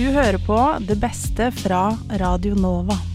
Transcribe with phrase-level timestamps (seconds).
[0.00, 0.56] Du hører på
[0.88, 3.09] det beste fra Radio Nova.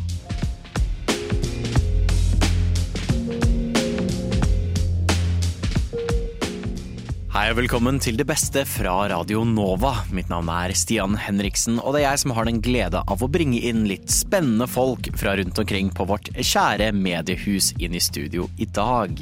[7.46, 9.92] Hei og velkommen til det beste fra Radio Nova.
[10.18, 13.28] Mitt navn er Stian Henriksen, og det er jeg som har den glede av å
[13.30, 18.48] bringe inn litt spennende folk fra rundt omkring på vårt kjære mediehus inn i studio
[18.58, 19.22] i dag.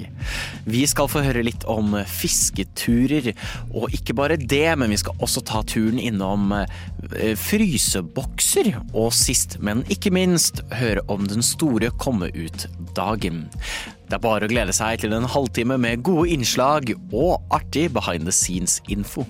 [0.64, 3.34] Vi skal få høre litt om fisketurer,
[3.76, 9.58] og ikke bare det, men vi skal også ta turen innom eh, frysebokser, og sist,
[9.60, 13.50] men ikke minst, høre om den store komme ut-dagen.
[14.10, 18.28] Det er bare å glede seg til en halvtime med gode innslag og artig behind
[18.28, 19.26] the scenes-info.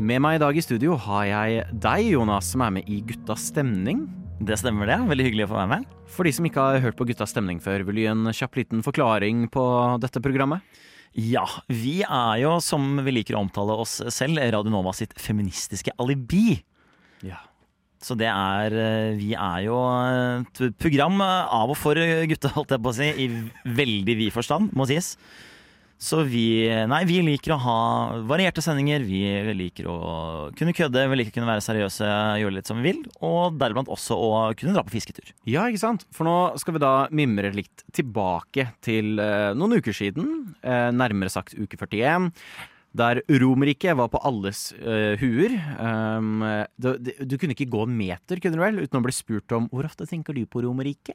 [0.00, 3.50] Med meg i dag i studio har jeg deg, Jonas, som er med i Guttas
[3.52, 4.06] stemning.
[4.40, 4.96] Det stemmer det.
[5.10, 5.90] Veldig hyggelig å få være med.
[6.10, 8.56] For de som ikke har hørt på Guttas stemning før, vil du gi en kjapp
[8.56, 9.64] liten forklaring på
[10.00, 10.64] dette programmet?
[11.12, 15.92] Ja, vi er jo, som vi liker å omtale oss selv, Radio Nova sitt feministiske
[16.00, 16.56] alibi.
[17.26, 17.42] Ja.
[18.00, 19.76] Så det er eh, Vi er jo
[20.40, 23.28] et program av og for gutta, holdt jeg på å si, i
[23.76, 25.14] veldig vid forstand, må sies.
[26.00, 27.80] Så vi Nei, vi liker å ha
[28.24, 29.04] varierte sendinger.
[29.04, 29.20] Vi
[29.52, 29.98] liker å
[30.56, 32.08] kunne kødde, vi liker å kunne være seriøse,
[32.40, 33.02] gjøre litt som vi vil.
[33.20, 35.34] Og deriblant også å kunne dra på fisketur.
[35.44, 36.06] Ja, ikke sant?
[36.16, 40.54] For nå skal vi da mimre litt tilbake til eh, noen uker siden.
[40.64, 42.32] Eh, nærmere sagt uke 41.
[42.96, 45.52] Der Romerriket var på alles uh, huer.
[45.78, 46.42] Um,
[46.74, 49.54] du, du, du kunne ikke gå en meter, kunne du vel, uten å bli spurt
[49.54, 51.14] om hvor ofte tenker du på Romerriket?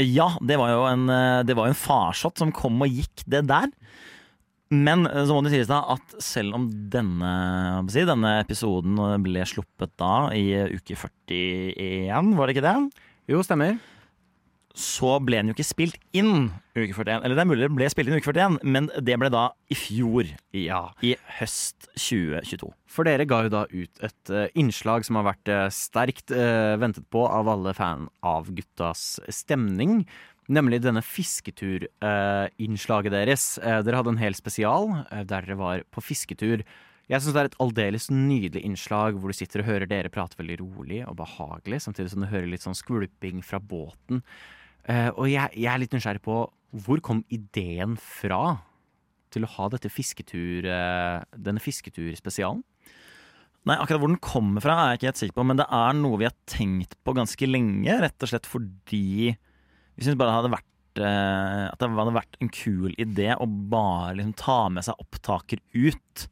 [0.00, 3.44] Ja, det var jo en, eh, det var en farsott som kom og gikk, det
[3.50, 3.68] der.
[4.70, 7.32] Men eh, så må det sies da at selv om denne,
[7.92, 12.76] si, denne episoden ble sluppet da i uke 41, var det ikke det?
[13.30, 13.76] Jo, stemmer.
[14.76, 17.24] Så ble den jo ikke spilt inn uke 41.
[17.24, 19.74] Eller det er mulig det ble spilt inn uke 41, men det ble da i
[19.78, 20.24] fjor.
[20.54, 20.90] Ja.
[21.02, 22.70] I høst 2022.
[22.90, 26.80] For dere ga jo da ut et eh, innslag som har vært eh, sterkt uh,
[26.80, 30.06] ventet på av alle fan av guttas stemning.
[30.50, 33.58] Nemlig denne fisketurinnslaget deres.
[33.62, 36.58] Dere hadde en hel spesial der dere var på fisketur.
[37.10, 40.38] Jeg syns det er et aldeles nydelig innslag hvor du sitter og hører dere prate
[40.38, 44.22] veldig rolig og behagelig, samtidig som du hører litt sånn skvulping fra båten.
[44.88, 46.40] Eh, og jeg, jeg er litt nysgjerrig på
[46.84, 48.60] hvor kom ideen fra
[49.34, 52.62] til å ha dette fisketur, uh, denne fisketurspesialen?
[53.68, 55.96] Nei, akkurat hvor den kommer fra er jeg ikke helt sikker på, men det er
[55.98, 57.98] noe vi har tenkt på ganske lenge.
[58.00, 62.38] Rett og slett fordi vi syns bare det hadde vært eh, At det hadde vært
[62.40, 66.26] en kul idé å bare liksom ta med seg opptaker ut.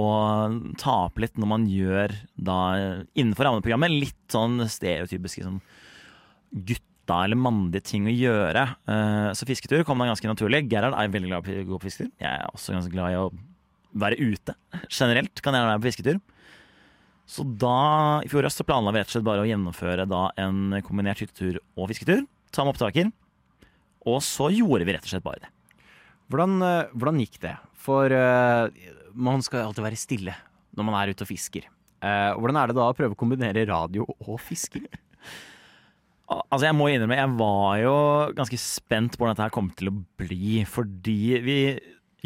[0.00, 2.58] Og ta opp litt når man gjør da
[3.12, 5.60] innenfor rammeprogrammet litt sånn stereotypiske sånn
[7.06, 8.76] gutta eller mandige ting å gjøre.
[8.88, 10.68] Eh, så fisketur kom da ganske naturlig.
[10.70, 12.10] Gerhard er veldig glad i å gå på fisketur.
[12.18, 13.30] Jeg er også ganske glad i å
[13.94, 14.54] være ute.
[14.90, 16.18] Generelt kan jeg være på fisketur.
[17.26, 20.28] Så da, i fjor høst, så planla vi rett og slett bare å gjennomføre da
[20.38, 22.26] en kombinert hyttetur og fisketur.
[22.54, 23.10] Ta med opptaker.
[24.06, 25.52] Og så gjorde vi rett og slett bare det.
[26.30, 27.56] Hvordan, eh, hvordan gikk det?
[27.86, 28.66] For uh,
[29.14, 30.32] man skal alltid være stille
[30.74, 31.68] når man er ute og fisker.
[32.02, 34.88] Uh, hvordan er det da å prøve å kombinere radio og fisking?
[36.32, 37.94] Al- Altså Jeg må innrømme, jeg var jo
[38.38, 40.64] ganske spent på hvordan dette her kom til å bli.
[40.66, 41.58] Fordi vi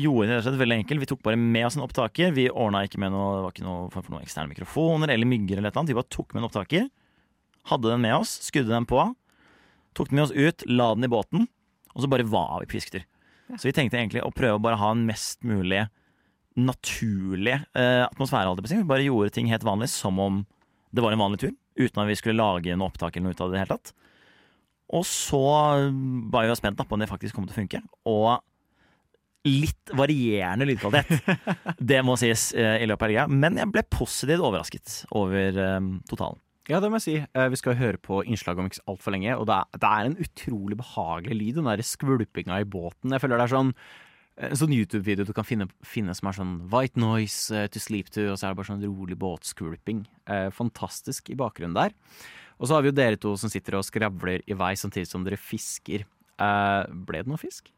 [0.01, 1.03] gjorde det rett og slett veldig enkelt.
[1.03, 2.33] Vi tok bare med oss en opptaker.
[2.37, 5.59] Vi ordna ikke med noe, det var ikke noe for noen eksterne mikrofoner eller mygger.
[5.59, 5.93] eller et eller annet.
[5.93, 6.89] Vi bare tok med en opptaker.
[7.69, 9.03] Hadde den med oss, skudde den på.
[9.99, 11.49] Tok den med oss ut, la den i båten,
[11.93, 13.03] og så bare var vi på fisketur.
[13.59, 15.83] Så vi tenkte egentlig å prøve å bare ha en mest mulig
[16.57, 18.55] naturlig eh, atmosfære.
[18.71, 20.45] Vi bare gjorde ting helt vanlig, som om
[20.95, 21.53] det var en vanlig tur.
[21.79, 23.77] Uten at vi skulle lage noe opptak eller noe ut av det i det hele
[23.79, 23.93] tatt.
[24.91, 25.41] Og så
[26.33, 27.83] var jeg spent på om det faktisk kom til å funke.
[28.11, 28.41] Og
[29.49, 31.25] litt varierende lydkvalitet.
[31.93, 33.27] det må sies eh, i løpet av helga.
[33.31, 35.79] Men jeg ble positivt overrasket over eh,
[36.11, 36.41] totalen.
[36.71, 37.17] Ja, det må jeg si.
[37.23, 40.11] Eh, Vi skal høre på innslaget om ikke altfor lenge, og det er, det er
[40.11, 43.15] en utrolig behagelig lyd, den der skvulpinga i båten.
[43.15, 43.73] Jeg føler det er sånn
[44.49, 48.09] en sånn YouTube-video du kan finne, finne som er sånn White noise eh, to sleep
[48.15, 50.05] to, og så er det bare sånn rolig båtscrooping.
[50.31, 51.93] Eh, fantastisk i bakgrunnen der.
[52.61, 55.23] Og så har vi jo dere to som sitter og skravler i vei samtidig som
[55.25, 56.07] dere fisker.
[56.41, 57.69] Eh, ble det noe fisk?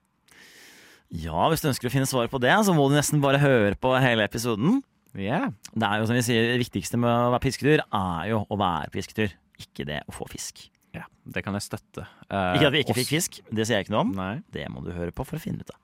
[1.12, 3.74] Ja, hvis du ønsker å finne svar på det, så må du nesten bare høre
[3.76, 4.80] på hele episoden.
[5.18, 5.50] Ja.
[5.76, 8.56] Det er jo som vi sier, det viktigste med å være fisketur er jo å
[8.56, 10.68] være på fisketur, ikke det å få fisk.
[10.96, 11.04] ja.
[11.28, 12.06] Det kan jeg støtte.
[12.32, 14.14] Eh, Ikke at vi ikke oss- fikk fisk, det sier jeg ikke noe om.
[14.16, 14.32] Nei.
[14.50, 15.78] Det må du høre på for å finne ut av.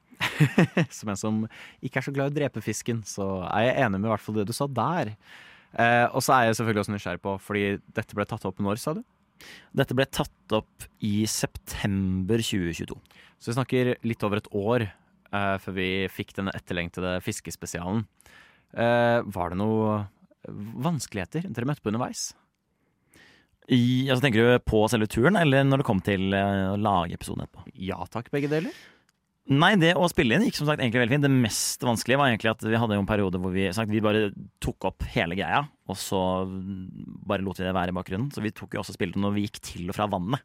[0.98, 1.44] som en som
[1.84, 4.24] ikke er så glad i å drepe fisken, så er jeg enig med i hvert
[4.24, 5.12] fall det du sa der.
[5.76, 7.64] Eh, og så er jeg selvfølgelig også nysgjerrig på, fordi
[7.96, 9.02] dette ble tatt opp når, sa du?
[9.76, 12.96] Dette ble tatt opp i september 2022.
[13.38, 14.88] Så vi snakker litt over et år.
[15.28, 18.06] eh, før vi fikk den etterlengtede fiskespesialen.
[18.72, 20.06] Eh, var det noe
[20.48, 22.30] vanskeligheter dere møtte på underveis?
[23.68, 27.18] I, altså, tenker du på selve turen, eller når det kom til eh, å lage
[27.18, 27.66] episoden etterpå?
[27.76, 28.72] Ja takk, begge deler.
[29.48, 31.24] Nei, det å spille inn gikk som sagt egentlig veldig fint.
[31.24, 34.02] Det mest vanskelige var egentlig at vi hadde jo en periode hvor vi, sagt, vi
[34.04, 34.26] bare
[34.60, 38.28] tok opp hele greia, og så bare lot vi det være i bakgrunnen.
[38.34, 40.44] Så vi tok jo også spilte når vi gikk til og fra vannet.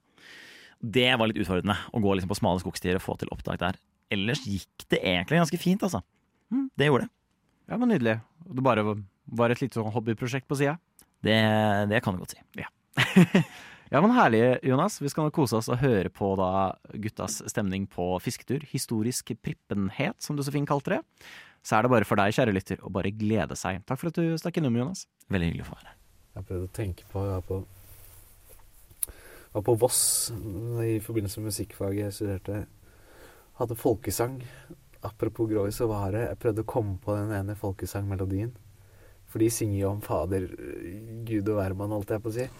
[0.79, 3.79] Det var litt utfordrende, å gå liksom på smale skogstier og få til opptak der.
[4.13, 6.03] Ellers gikk det egentlig ganske fint, altså.
[6.53, 7.13] Mm, det gjorde det.
[7.71, 8.17] Ja, men Nydelig.
[8.43, 8.87] Det bare
[9.31, 10.77] var et lite sånn hobbyprosjekt på sida?
[11.23, 11.39] det.
[11.91, 12.41] Det kan du godt si.
[12.59, 12.69] Ja,
[14.01, 14.95] men Herlig, Jonas.
[14.97, 18.63] Vi skal nå kose oss og høre på da guttas stemning på fisketur.
[18.71, 21.01] Historisk prippenhet, som du så fint kalte det.
[21.61, 23.83] Så er det bare for deg, kjære lytter, å bare glede seg.
[23.85, 25.05] Takk for at du stakk innom, Jonas.
[25.29, 25.99] Veldig hyggelig å få være her.
[26.33, 27.59] Jeg har prøvd å tenke på Jeg var på,
[29.53, 30.01] var på Voss
[30.81, 32.65] i forbindelse med musikkfaget jeg studerte.
[33.61, 34.41] Hadde folkesang.
[35.05, 38.57] Apropos Gråi, så var det Jeg prøvde å komme på den ene folkesangmelodien.
[39.29, 40.49] For de synger jo om Fader,
[41.29, 42.51] Gud og hvermann, holdt jeg på å si.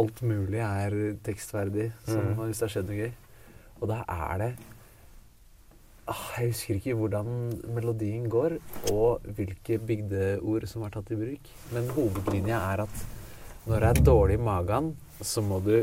[0.00, 0.94] Alt mulig er
[1.24, 2.36] tekstverdig, som Mm.
[2.46, 3.12] hvis det har skjedd noe gøy.
[3.82, 4.50] Og da er det
[6.08, 7.28] ah, Jeg husker ikke hvordan
[7.74, 8.56] melodien går,
[8.92, 11.50] og hvilke bygdeord som er tatt i bruk.
[11.72, 13.02] Men hovedlinja er at
[13.66, 15.74] når det er dårlig i magen, så må du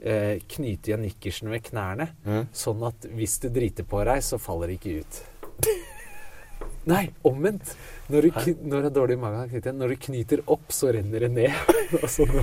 [0.00, 2.10] eh, knyte igjen nikkersen ved knærne,
[2.54, 5.22] sånn at hvis du driter på deg, så faller det ikke ut.
[6.92, 7.72] Nei, omvendt.
[8.12, 11.30] Når, du, når det er dårlig i magen, når du knyter opp, så renner det
[11.32, 11.72] ned.
[12.02, 12.34] Og sånn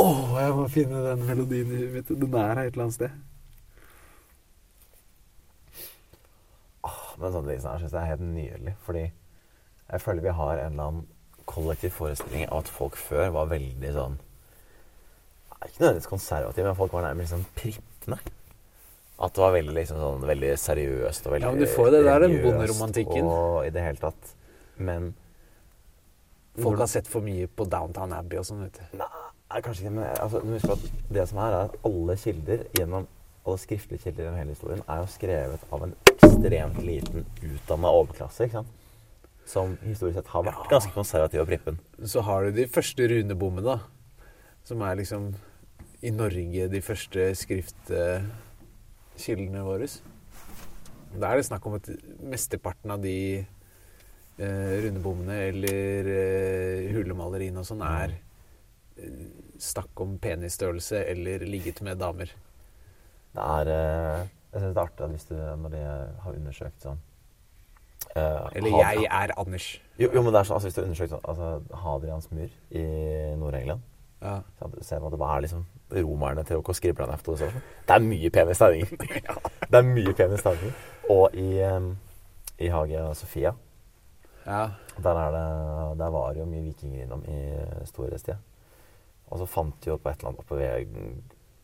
[0.00, 2.08] var- oh, jeg må finne den melodien i huet.
[2.08, 3.10] Den er her et eller annet sted.
[7.20, 8.74] Men sånne ting her syns jeg er helt nydelig.
[8.86, 9.02] Fordi
[9.90, 11.06] jeg føler vi har en eller annen
[11.50, 14.18] kollektiv forestilling av at folk før var veldig sånn
[15.60, 18.16] Ikke nødvendigvis konservative, men folk var nærmest sånn prippende.
[19.20, 22.04] At det var veldig, liksom, sånn, veldig seriøst og veldig Ja, men du får det
[22.06, 23.26] der, den bonderomantikken.
[23.28, 24.30] Og i det hele tatt.
[24.78, 25.10] Men
[26.60, 28.96] Folk har sett for mye på Downtown Abbey og sånn, vet du.
[28.98, 29.06] Nei,
[29.50, 33.04] kanskje ikke, men altså, må at det som er, er at alle kilder gjennom
[33.46, 38.40] alle skriftlige kilder gjennom hele historien er jo skrevet av en ekstremt liten utdanna overklasse.
[38.44, 38.70] ikke sant?
[39.48, 41.76] Som historisk sett har vært ganske konservativ og prippen.
[42.04, 43.78] Så har du de første runebommene, da.
[44.68, 45.22] Som er liksom
[46.04, 49.86] i Norge de første skriftkildene våre.
[51.16, 51.86] Da er det snakk om at
[52.22, 58.10] mesteparten av de eh, rundebommene eller eh, hulemaleriene og sånn er
[59.00, 62.32] eh, snakk om penisstørrelse eller ligget med damer.
[63.34, 65.84] Det er eh, Jeg syns det er artig hvis du, når de
[66.24, 66.98] har undersøkt sånn
[68.16, 69.66] Uh, Eller Had- jeg er Anders.
[70.00, 72.48] Jo, jo, men det er sånn, altså, hvis du har undersøkt sånn, altså, Hadrians mur
[72.74, 72.84] i
[73.38, 73.80] Nord-England
[74.24, 74.32] Ja.
[74.82, 77.36] Se hva det er liksom romerne til å skrible en efter.
[77.38, 77.62] sånn.
[77.86, 78.96] Det er mye pene tegninger.
[79.70, 80.74] Det er mye pene tegninger.
[81.12, 81.92] Og i, um,
[82.58, 83.52] i Hagia Sofia
[84.46, 84.70] ja.
[84.96, 87.38] Der, er det, der var det jo mye vikinger innom i
[87.86, 88.38] storhetstida.
[89.30, 90.58] Og så fant de jo på et eller annet oppe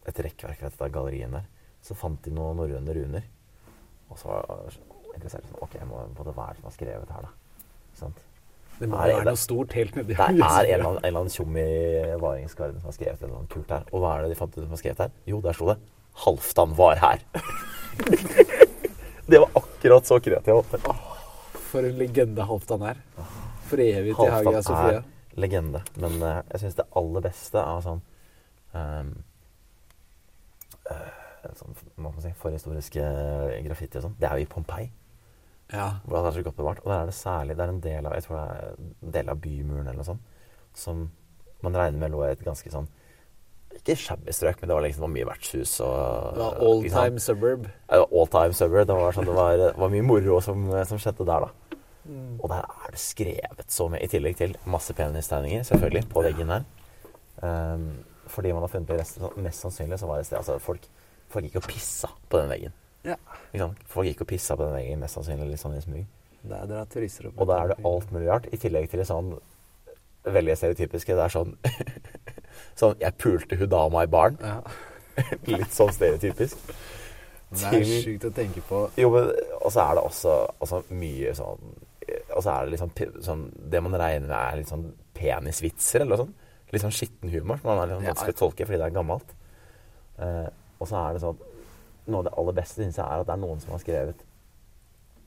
[0.06, 1.48] et rekkverk ved dette galleriet der,
[1.82, 3.26] så fant de noen norrøne runer.
[4.10, 4.78] Og så var jeg
[5.16, 7.64] interessert sånn, Ok, må, må det være som har skrevet her, da?
[7.90, 8.22] Ikke sant?
[8.76, 11.54] Det må være noe stort helt nedi Det er en eller annen, en annen tjom
[11.56, 11.68] i
[12.20, 13.86] Varingsgarden som har skrevet noe kult her.
[13.90, 15.14] Og hva er det de fant ut som har skrevet her?
[15.30, 15.78] Jo, der sto det
[16.16, 17.24] 'Halvdan var her'.
[19.30, 20.76] det var akkurat så kreativt.
[21.70, 23.02] For en legende Halvdan er.
[23.68, 25.02] For evig til Hagia Sofia.
[25.36, 25.82] Legende.
[26.00, 28.02] Men uh, jeg syns det aller beste av sånn
[28.72, 29.16] um,
[31.54, 33.02] sånn, hva man si, forhistoriske
[33.66, 34.88] graffiti og sånn, det er jo i Pompeii.
[35.72, 35.88] Ja.
[36.04, 36.82] Hvor det er så godt bevart.
[36.84, 39.32] Og der er det særlig Det er en del av jeg tror det er del
[39.32, 40.28] av bymuren eller noe sånt,
[40.78, 41.08] som
[41.64, 42.86] man regner med lå i et ganske sånn
[43.74, 46.86] Ikke shabby strøk, men det var liksom det var mye vertshus og Det var all
[46.94, 47.66] time suburb.
[47.90, 48.86] Ja, all time suburb.
[48.86, 51.65] Det var, sånn, det var, var mye moro som, som skjedde der, da.
[52.40, 56.52] Og der er det skrevet så mye, i tillegg til masse penistegninger, selvfølgelig, på veggen
[56.52, 56.66] der.
[57.42, 57.88] Um,
[58.26, 60.86] fordi man har funnet det resten, mest sannsynlig så var det et sted altså folk,
[61.28, 62.72] folk gikk og pissa på den veggen.
[63.06, 63.18] Ja.
[63.86, 66.06] Folk gikk og pissa på den veggen, mest sannsynlig litt sånn i smug.
[66.46, 67.38] Der drar turister opp.
[67.40, 69.34] Og da er det alt mulig rart, i tillegg til det sånn
[70.26, 71.14] veldig stereotypiske.
[71.14, 71.56] Det er sånn
[72.76, 74.36] Sånn 'Jeg pulte hun dama i baren'.
[74.40, 74.60] Ja.
[75.48, 76.60] Litt sånn stereotypisk.
[77.56, 78.82] Det er sjukt å tenke på.
[79.00, 79.30] Jo, men
[79.62, 81.72] Og så er det også, også mye sånn
[82.06, 82.92] Og så er det liksom
[83.24, 83.40] sånn
[83.72, 84.86] Det man regner med er litt sånn
[85.16, 86.46] penisvitser eller noe sånt.
[86.74, 89.36] Litt sånn skitten humor som man er sånn vanskelig å tolke fordi det er gammelt.
[90.22, 90.48] Eh,
[90.80, 91.44] og så er det sånn
[92.06, 94.20] Noe av det aller beste syns jeg er at det er noen som har skrevet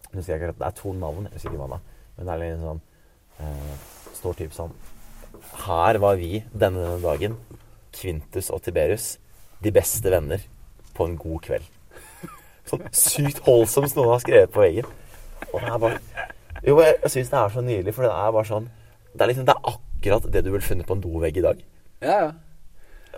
[0.10, 1.98] jeg husker ikke, Det er to navn, jeg husker ikke hva det er.
[2.16, 2.80] Men det er litt sånn
[3.46, 3.74] eh,
[4.20, 4.72] Står typ sånn
[5.66, 7.36] Her var vi denne, denne dagen,
[7.94, 9.18] Kvintus og Tiberius,
[9.62, 10.42] de beste venner
[10.96, 11.68] på en god kveld.
[12.70, 14.90] Sånn sykt holdsomt som noen har skrevet på veggen.
[15.50, 16.28] Og det er bare
[16.68, 18.70] Jo, jeg, jeg syns det er så nydelig, for det er bare sånn
[19.14, 21.66] Det er liksom Det er akkurat det du ville funnet på en dovegg i dag.
[22.04, 22.30] Ja, ja.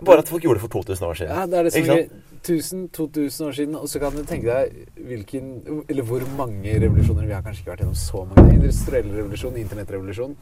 [0.00, 1.34] Bare at folk gjorde det for 2000 år siden.
[1.36, 2.06] Ja, det er det som er
[2.42, 3.74] 1000-2000 år siden.
[3.76, 5.52] Og så kan du tenke deg hvilken
[5.88, 8.54] Eller hvor mange revolusjoner Vi har kanskje ikke vært gjennom så mange.
[8.56, 10.36] Industriell revolusjon, internettrevolusjon.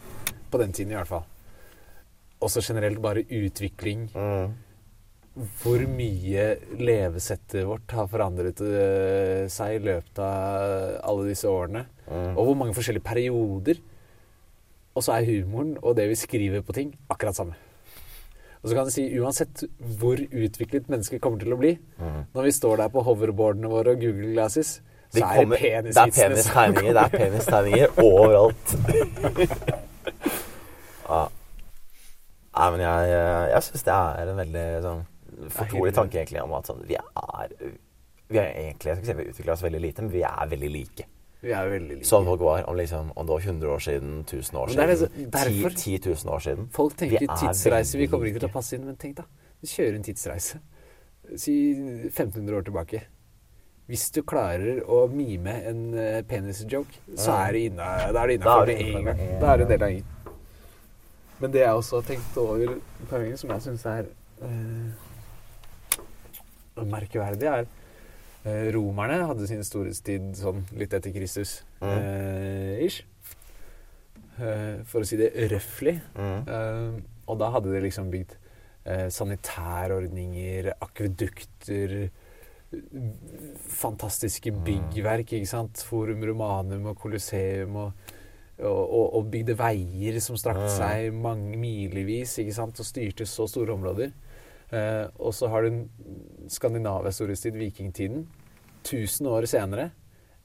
[0.51, 1.27] På den tiden i hvert fall.
[2.41, 4.09] Også generelt bare utvikling.
[4.15, 4.55] Mm.
[5.61, 6.47] Hvor mye
[6.81, 11.85] levesettet vårt har forandret eh, seg i løpet av alle disse årene.
[12.11, 12.37] Mm.
[12.37, 13.81] Og hvor mange forskjellige perioder.
[14.95, 17.55] Og så er humoren og det vi skriver på ting, akkurat samme.
[18.63, 19.63] Og så kan du si uansett
[20.01, 22.25] hvor utviklet mennesket kommer til å bli, Mm.
[22.35, 24.81] når vi står der på hoverboardene våre og Google Glasses,
[25.15, 26.75] De så er kommer- det penisvitsene som.
[26.75, 28.77] Det er penistegninger overalt.
[31.09, 31.23] ja.
[32.51, 33.11] Nei, men jeg,
[33.55, 35.03] jeg syns det er en veldig sånn
[35.55, 37.55] fortrolig tanke egentlig om at sånn, vi er
[38.31, 40.71] Vi er egentlig Jeg skal si vi utvikler oss veldig lite, men vi er veldig
[40.75, 41.07] like.
[41.41, 42.05] Vi er jo veldig like.
[42.09, 45.31] Sånn folk var om, liksom, om det var 100 år siden, 1000 år siden, liksom-
[45.31, 46.67] derfor- 10 10 000 år siden.
[46.71, 48.85] Folk tenker Vi tidsreise, vi kommer ikke til å passe inn.
[48.85, 49.25] Men tenk da,
[49.61, 50.61] du kjører en tidsreise.
[51.37, 51.55] Si
[52.11, 53.03] 1500 år tilbake.
[53.89, 59.41] Hvis du klarer å mime en eh, penisjoke, så er det innafor med en gang.
[59.41, 60.05] Da er det en del av gjengen.
[61.41, 62.81] Men det jeg også har tenkt over
[63.37, 64.07] som jeg syns er
[64.43, 64.93] eh,
[66.85, 67.67] merkverdig, er
[68.45, 71.59] Romerne hadde sin storhetstid sånn litt etter Kristus.
[71.83, 71.91] Mm.
[71.99, 73.03] eh, ish.
[74.41, 75.99] Eh, for å si det røftlig.
[76.17, 76.49] Mm.
[76.49, 78.33] Eh, og da hadde de liksom bygd
[78.87, 82.11] eh, sanitærordninger, akvedukter
[83.67, 84.63] Fantastiske Mm.
[84.65, 85.83] byggverk, ikke sant.
[85.83, 87.93] Forum Romanum og Colosseum og,
[88.63, 90.77] og, og, og bygde veier som strakte Mm.
[90.79, 94.13] seg mange milevis, ikke sant, og styrte så store områder.
[94.71, 95.87] Eh, og så har du
[96.51, 98.27] Skandinavias storhetstid, vikingtiden.
[98.85, 99.91] 1000 år senere.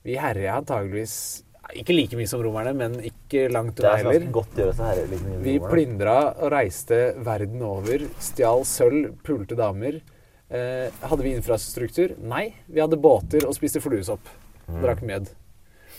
[0.05, 4.27] Vi herja antageligvis ikke like mye som romerne, men ikke langt unna er heller.
[4.33, 4.99] godt å gjøre seg her.
[5.09, 10.01] Liksom, i Vi plyndra og reiste verden over, stjal sølv, pulte damer.
[10.45, 12.13] Eh, hadde vi infrastruktur?
[12.21, 12.51] Nei.
[12.69, 14.29] Vi hadde båter og spiste fluesopp.
[14.67, 14.77] Mm.
[14.83, 15.33] Drakk mjød.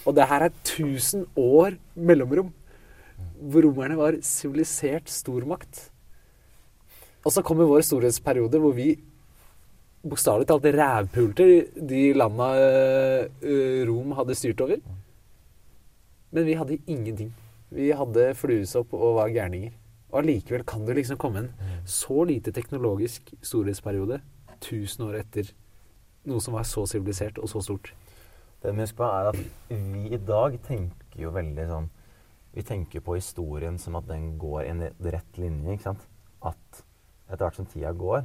[0.06, 2.52] Og det her er 1000 år mellomrom
[3.40, 5.88] hvor romerne var sivilisert stormakt.
[7.26, 8.92] Og så kommer vår storhetsperiode hvor vi
[10.06, 14.78] bokstavelig talt rævpulte de landa eh, Rom hadde styrt over.
[16.30, 17.32] Men vi hadde ingenting.
[17.74, 19.74] Vi hadde fluesopp og var gærninger.
[20.12, 21.52] Og allikevel kan det liksom komme en
[21.82, 24.20] så lite teknologisk storhetsperiode
[24.60, 25.50] 1000 år etter
[26.30, 27.90] noe som var så sivilisert og så stort.
[28.62, 29.40] Det vi husker på er at
[29.70, 31.92] vi i dag tenker jo veldig sånn
[32.56, 35.74] Vi tenker på historien som at den går i en rett linje.
[35.74, 36.06] ikke sant?
[36.40, 36.85] At
[37.26, 38.24] etter hvert som tida går,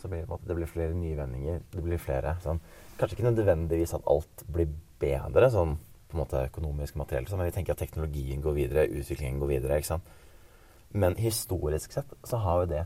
[0.00, 1.62] så blir det måte det blir flere nyvendinger.
[1.72, 2.60] Det blir flere sånn
[2.94, 4.68] Kanskje ikke nødvendigvis at alt blir
[5.02, 5.72] bedre sånn
[6.06, 9.78] på en måte økonomisk materielt, men vi tenker at teknologien går videre, utviklingen går videre.
[9.80, 10.12] ikke sant?
[10.94, 12.84] Men historisk sett så har jo det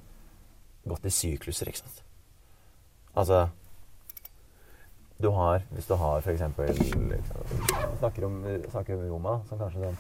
[0.88, 2.00] gått i sykluser, ikke sant?
[3.12, 3.48] Altså
[5.18, 6.38] du har, hvis du har Vi
[7.98, 9.98] snakker om, snakker om Roma som kanskje sånn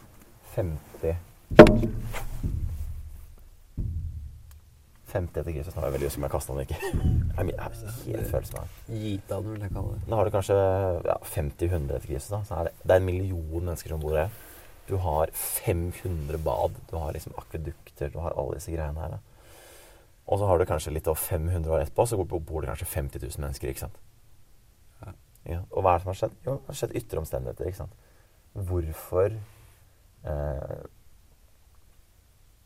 [0.54, 2.27] 50
[5.12, 5.74] 50 etter Kristus.
[5.76, 6.80] Nå er jeg veldig usikker om jeg kasta den ikke.
[7.38, 8.96] Jeg har- jeg helt følelsen av det.
[9.02, 10.00] Gitaen, vil jeg kalle det.
[10.10, 10.56] Da har du kanskje
[11.06, 12.30] ja, 50-100 etter Kristus.
[12.32, 12.40] Da.
[12.48, 14.32] Så er det, det er en million mennesker som bor her.
[14.88, 16.74] Du har 500 bad.
[16.90, 18.10] Du har liksom akvedukter.
[18.10, 19.14] Du har alle disse greiene her.
[19.14, 19.20] Da.
[20.28, 23.22] Og så har du kanskje litt over 500 år etterpå, så bor det kanskje 50
[23.28, 23.68] 000 mennesker.
[23.70, 24.00] ikke sant?
[25.04, 25.12] Ja.
[25.54, 25.60] Ja.
[25.70, 26.34] Og hva er det som har skjedd?
[26.44, 27.70] Jo, det har skjedd ytre omstendigheter.
[27.70, 27.94] ikke sant?
[28.68, 29.30] Hvorfor
[30.24, 30.78] eh,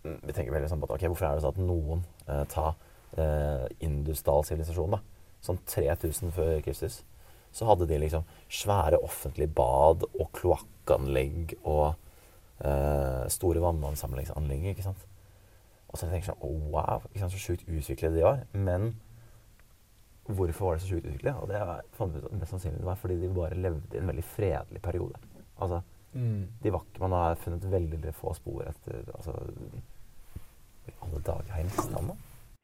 [0.03, 2.75] Vi tenker veldig sånn på at ok, hvorfor er det sånn at noen eh, tar
[3.21, 5.03] eh, Indusdal sivilisasjon, da,
[5.45, 7.03] sånn 3000 før Kristus,
[7.53, 11.93] så hadde de liksom svære offentlige bad og kloakkanlegg og
[12.65, 15.07] eh, store vannansamlingsanlegg, ikke sant.
[15.93, 18.45] Og så tenker jeg sånn, oh, wow, ikke sant, så sjukt utviklede de var.
[18.57, 18.95] Men
[20.25, 21.37] hvorfor var de så sjukt utviklet?
[21.37, 24.01] Og det var, fant ut at mest sannsynlig det var fordi de bare levde i
[24.01, 25.21] en veldig fredelig periode.
[25.63, 25.83] Altså,
[26.63, 29.33] de var ikke, man har funnet veldig få spor etter altså,
[31.03, 32.11] alle dager har jeg mista han?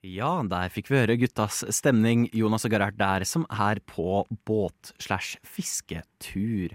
[0.06, 6.68] Ja, der fikk vi høre guttas stemning, Jonas og Gerhard der, som er på båt-slash-fisketur.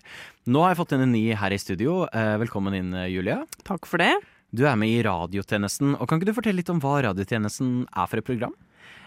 [0.52, 1.92] Nå har jeg fått inn en ny her i studio.
[2.12, 3.40] Eh, Velkommen inn, Julia.
[3.64, 4.14] Takk for det.
[4.54, 8.06] Du er med i Radiotjenesten, og kan ikke du fortelle litt om hva Radiotjenesten er
[8.12, 8.54] for et program?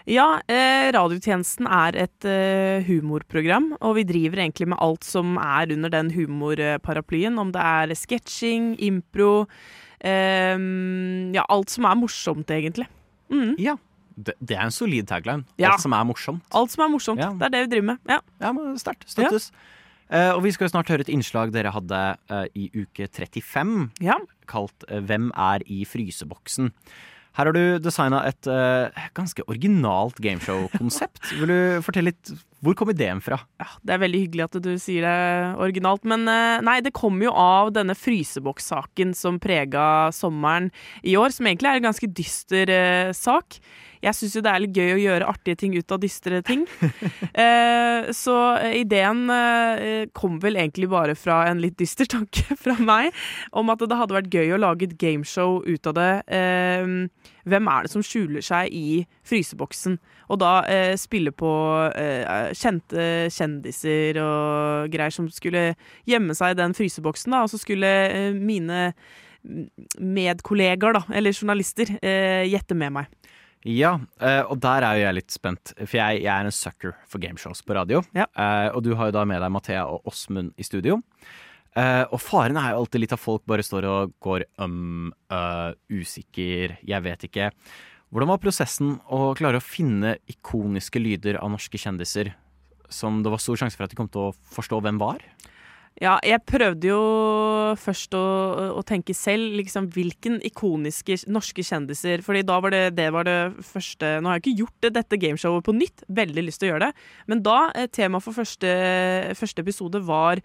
[0.07, 5.73] Ja, eh, Radiotjenesten er et eh, humorprogram, og vi driver egentlig med alt som er
[5.75, 7.35] under den humorparaplyen.
[7.39, 9.47] Om det er sketsjing, impro, eh,
[10.03, 12.87] ja, alt som er morsomt, egentlig.
[13.33, 13.55] Mm.
[13.59, 13.77] Ja,
[14.17, 15.45] Det, det er en solid tagline.
[15.61, 15.75] Ja.
[15.75, 16.45] Alt som er morsomt.
[16.57, 17.21] Alt som er morsomt.
[17.21, 17.31] Ja.
[17.37, 17.97] Det er det vi driver med.
[18.09, 18.19] Ja.
[18.41, 19.05] Ja, men Sterkt.
[19.09, 19.51] Støttes.
[20.07, 21.99] Eh, og vi skal jo snart høre et innslag dere hadde
[22.31, 24.15] eh, i uke 35, ja.
[24.47, 26.71] kalt eh, 'Hvem er i fryseboksen'.
[27.37, 28.47] Her har du designa et
[29.13, 31.21] ganske originalt gameshow-konsept.
[31.37, 32.31] Vil du fortelle litt
[32.65, 33.37] Hvor kom ideen fra?
[33.61, 36.05] Ja, Det er veldig hyggelig at du sier det originalt.
[36.09, 40.71] Men eh, nei, det kom jo av denne frysebokssaken som prega sommeren
[41.05, 41.35] i år.
[41.35, 43.59] Som egentlig er en ganske dyster eh, sak.
[44.01, 46.65] Jeg syns jo det er litt gøy å gjøre artige ting ut av dystre ting.
[47.45, 48.37] eh, så
[48.73, 53.13] ideen eh, kom vel egentlig bare fra en litt dyster tanke fra meg
[53.53, 56.11] om at det hadde vært gøy å lage et gameshow ut av det.
[56.25, 59.97] Eh, hvem er det som skjuler seg i fryseboksen?
[60.31, 61.51] Og da eh, spille på
[61.95, 65.71] eh, kjente kjendiser og greier som skulle
[66.09, 67.35] gjemme seg i den fryseboksen.
[67.35, 68.91] Da, og så skulle eh, mine
[70.01, 73.33] medkollegaer, da, eller journalister, eh, gjette med meg.
[73.67, 76.95] Ja, eh, og der er jo jeg litt spent, for jeg, jeg er en sucker
[77.09, 78.03] for gameshows på radio.
[78.15, 78.27] Ja.
[78.31, 81.01] Eh, og du har jo da med deg Mathea og Åsmund i studio.
[81.77, 85.75] Eh, og faren er jo alltid litt at folk bare står og går um, uh,
[85.93, 87.51] usikker, jeg vet ikke.
[88.09, 92.31] Hvordan var prosessen å klare å finne ikoniske lyder av norske kjendiser
[92.89, 95.21] som det var stor sjanse for at de kom til å forstå hvem var?
[95.97, 96.97] Ja, jeg prøvde jo
[97.81, 98.25] først å,
[98.77, 103.39] å tenke selv, liksom hvilken ikoniske norske kjendiser Fordi da var det, det var det
[103.65, 106.71] første Nå har jeg ikke gjort det, dette gameshowet på nytt, veldig lyst til å
[106.75, 107.07] gjøre det.
[107.31, 108.69] Men da, eh, temaet for første,
[109.39, 110.43] første episode var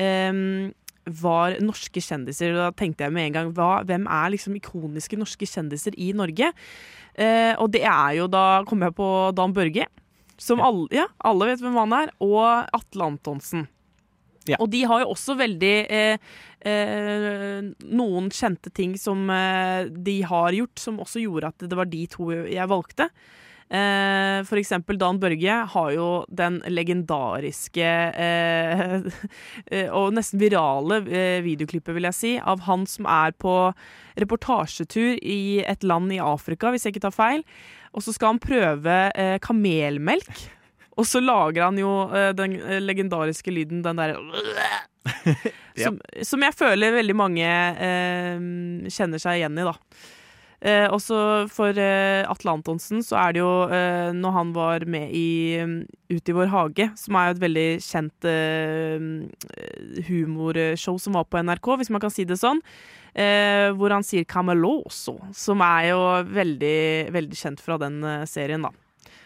[0.00, 0.72] um,
[1.04, 2.54] var norske kjendiser.
[2.56, 6.48] Da tenkte jeg med en gang hva, hvem er liksom ikoniske norske kjendiser i Norge?
[7.14, 9.86] Eh, og det er jo da kom jeg på Dan Børge,
[10.40, 13.68] som alle, ja, alle vet hvem han er, og Atle Antonsen.
[14.50, 14.58] Ja.
[14.60, 16.34] Og de har jo også veldig eh,
[16.68, 21.88] eh, noen kjente ting som eh, de har gjort, som også gjorde at det var
[21.88, 23.08] de to jeg valgte.
[23.74, 27.86] Eh, for eksempel Dan Børge har jo den legendariske
[28.22, 28.82] eh,
[29.72, 31.00] eh, og nesten virale
[31.44, 33.56] videoklippet, vil jeg si, av han som er på
[34.20, 37.46] reportasjetur i et land i Afrika, hvis jeg ikke tar feil.
[37.94, 38.98] Og så skal han prøve
[39.42, 40.44] kamelmelk.
[40.96, 44.18] Og så lager han jo eh, den eh, legendariske lyden, den derre
[45.84, 48.44] som, som jeg føler veldig mange eh,
[48.94, 49.74] kjenner seg igjen i, da.
[50.64, 51.16] Eh, også
[51.52, 55.74] for eh, Atle Antonsen så er det jo eh, når han var med i um,
[56.08, 59.04] Ut i vår hage, som er jo et veldig kjent eh,
[60.06, 62.62] humorshow som var på NRK, hvis man kan si det sånn.
[63.12, 68.70] Eh, hvor han sier 'Cameloso', som er jo veldig, veldig kjent fra den serien, da.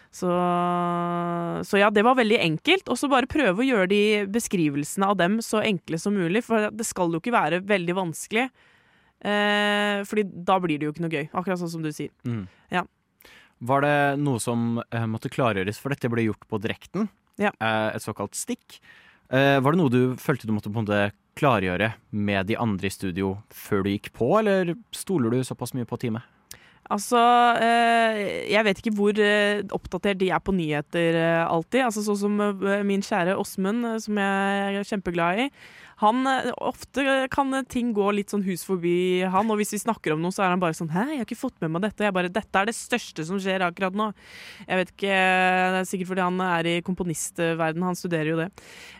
[0.09, 0.29] Så,
[1.69, 2.89] så ja, det var veldig enkelt.
[2.89, 6.69] Og så bare prøve å gjøre de beskrivelsene av dem så enkle som mulig, for
[6.73, 8.47] det skal jo ikke være veldig vanskelig.
[9.19, 12.13] Eh, fordi da blir det jo ikke noe gøy, akkurat sånn som du sier.
[12.27, 12.47] Mm.
[12.73, 12.85] Ja.
[13.59, 17.09] Var det noe som eh, måtte klargjøres, for dette ble gjort på direkten?
[17.39, 17.51] Ja.
[17.59, 18.79] Eh, et såkalt stikk.
[19.29, 22.89] Eh, var det noe du følte du måtte på en måte klargjøre med de andre
[22.89, 26.25] i studio før du gikk på, eller stoler du såpass mye på teamet?
[26.89, 27.19] Altså,
[27.61, 31.83] eh, jeg vet ikke hvor eh, oppdatert de er på nyheter eh, alltid.
[31.85, 32.39] Altså Sånn som
[32.87, 35.49] min kjære Åsmund, som jeg er kjempeglad i.
[35.99, 39.81] Han, eh, Ofte kan eh, ting gå litt sånn hus forbi han, og hvis vi
[39.83, 41.81] snakker om noe, så er han bare sånn 'Hæ, jeg har ikke fått med meg
[41.83, 44.13] dette.' Jeg bare 'Dette er det største som skjer akkurat nå'.
[44.67, 48.49] Jeg vet ikke, Det er sikkert fordi han er i komponistverden, han studerer jo det.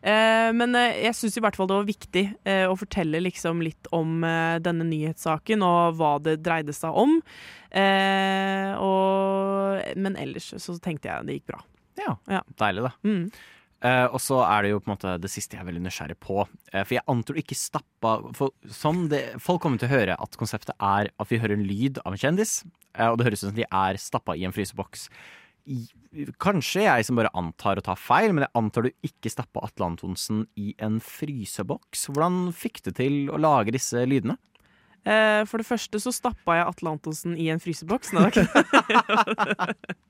[0.03, 3.62] Eh, men eh, jeg syns i hvert fall det var viktig eh, å fortelle liksom
[3.63, 7.21] litt om eh, denne nyhetssaken og hva det dreide seg om.
[7.71, 11.62] Eh, og, men ellers så tenkte jeg det gikk bra.
[11.99, 12.41] Ja, Ja.
[12.59, 12.91] deilig da.
[13.03, 13.31] Mm.
[13.80, 16.18] Eh, og så er det jo på en måte det siste jeg er veldig nysgjerrig
[16.20, 16.42] på.
[16.74, 20.18] Uh, for jeg antar du ikke stappa for som det, Folk kommer til å høre
[20.20, 22.58] at konseptet er at vi hører en lyd av en kjendis,
[22.98, 25.08] uh, og det høres ut som de er stappa i en fryseboks.
[25.70, 25.80] I,
[26.42, 29.92] kanskje jeg som bare antar å ta feil, men jeg antar du ikke stappa Atle
[29.94, 32.08] Antonsen i en fryseboks.
[32.10, 34.36] Hvordan fikk du til å lage disse lydene?
[35.06, 38.12] For det første så stappa jeg Atle Antonsen i en fryseboks.
[38.18, 39.96] Nei, var ikke-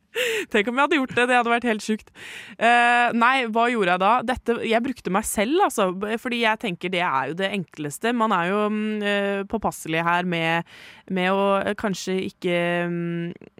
[0.52, 1.26] Tenk om jeg hadde gjort det.
[1.30, 2.12] Det hadde vært helt sjukt.
[2.58, 4.14] Uh, nei, hva gjorde jeg da?
[4.26, 5.90] Dette, jeg brukte meg selv, altså.
[6.22, 8.16] Fordi jeg tenker det er jo det enkleste.
[8.18, 8.64] Man er jo
[9.06, 10.68] eh, påpasselig her med,
[11.14, 13.56] med å eh, kanskje ikke mm,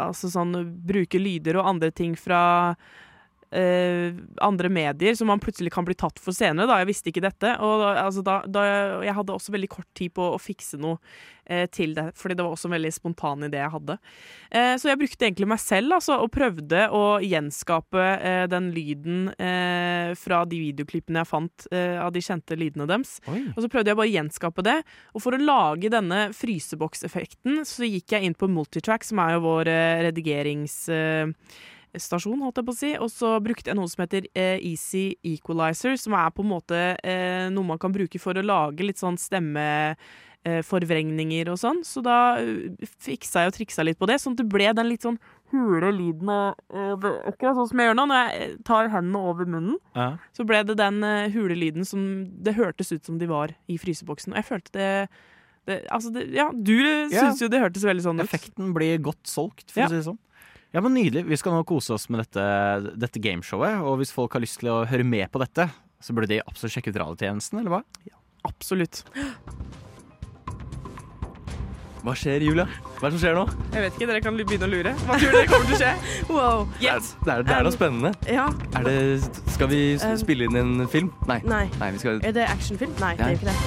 [0.00, 0.54] Altså sånn
[0.88, 2.38] bruke lyder og andre ting fra
[3.56, 6.68] eh, andre medier som man plutselig kan bli tatt for senere.
[6.68, 6.80] Da.
[6.82, 7.56] Jeg visste ikke dette.
[7.64, 8.66] Og da, altså, da, da,
[9.06, 11.00] jeg hadde også veldig kort tid på å fikse noe
[11.46, 13.98] eh, til det, fordi det var også en veldig spontan idé jeg hadde.
[14.50, 19.30] Eh, så jeg brukte egentlig meg selv altså, og prøvde å gjenskape eh, den lyden
[19.34, 23.16] eh, fra de videoklippene jeg fant eh, av de kjente lydene deres.
[23.30, 23.46] Oi.
[23.54, 24.76] Og så prøvde jeg bare å gjenskape det.
[25.14, 29.46] Og for å lage denne frysebokseffekten, så gikk jeg inn på Multitrack, som er jo
[29.46, 30.04] vår eh,
[31.96, 32.90] redigeringsstasjon, holdt jeg på å si.
[33.00, 36.82] Og så brukte jeg noe som heter eh, Easy Equalizer, som er på en måte
[37.02, 41.82] eh, noe man kan bruke for å lage litt sånn stemmeforvrengninger og sånn.
[41.86, 42.70] Så da eh,
[43.02, 45.18] fiksa jeg og triksa litt på det, sånn at det ble den litt sånn
[45.52, 49.44] hule lyden av av- Akkurat sånn som jeg gjør nå når jeg tar hendene over
[49.46, 50.08] munnen Ja.
[50.34, 50.96] så ble det den
[51.34, 52.00] hule lyden som
[52.42, 54.32] det hørtes ut som de var i fryseboksen.
[54.34, 55.08] Og jeg følte det,
[55.66, 56.74] det Altså, det, ja, du
[57.10, 58.24] syns jo det hørtes veldig sånn ut.
[58.26, 59.86] Effekten blir godt solgt, for Ja.
[59.86, 60.18] å si det sånn.
[60.76, 61.22] Ja, men Nydelig.
[61.24, 62.42] Vi skal nå kose oss med dette,
[63.00, 63.78] dette gameshowet.
[63.80, 65.70] Og hvis folk har lyst til å høre med på dette,
[66.04, 67.80] så burde de absolutt sjekke ut radiotjenesten, eller hva?
[68.04, 69.00] Ja, Absolutt.
[72.04, 72.68] Hva skjer, Julia?
[73.00, 73.46] Hva er det som skjer nå?
[73.72, 74.92] Jeg vet ikke, dere kan begynne å lure.
[75.08, 75.90] Hva tror dere kommer til å skje?
[76.36, 76.68] Wow.
[76.84, 77.08] Yes.
[77.24, 78.12] Det er, det er noe spennende.
[78.30, 78.44] Ja.
[78.78, 78.94] Er det,
[79.56, 81.10] skal vi Um, spille inn en film?
[81.26, 81.40] Nei.
[81.48, 81.64] Nei.
[81.80, 82.94] Nei, vi skal Er det actionfilm?
[83.02, 83.58] Nei, det er ikke det.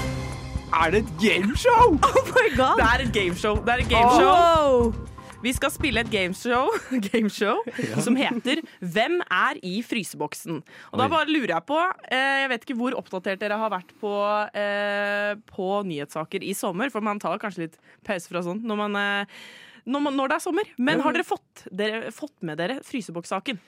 [0.70, 1.98] Er det et gameshow?!
[2.14, 2.78] Oh my god!
[2.80, 3.60] Det er et gameshow.
[3.66, 4.30] Det er et gameshow.
[4.30, 5.09] Wow.
[5.40, 6.68] Vi skal spille et gameshow,
[7.08, 7.62] gameshow
[8.04, 10.60] som heter Hvem er i fryseboksen?
[10.92, 11.80] Og da bare lurer jeg på
[12.12, 14.12] eh, Jeg vet ikke hvor oppdatert dere har vært på,
[14.60, 19.00] eh, på nyhetssaker i sommer, for man tar kanskje litt pause fra sånt når, man,
[19.00, 19.42] eh,
[19.88, 20.74] når, man, når det er sommer.
[20.78, 23.62] Men har dere fått, dere, fått med dere frysebokssaken?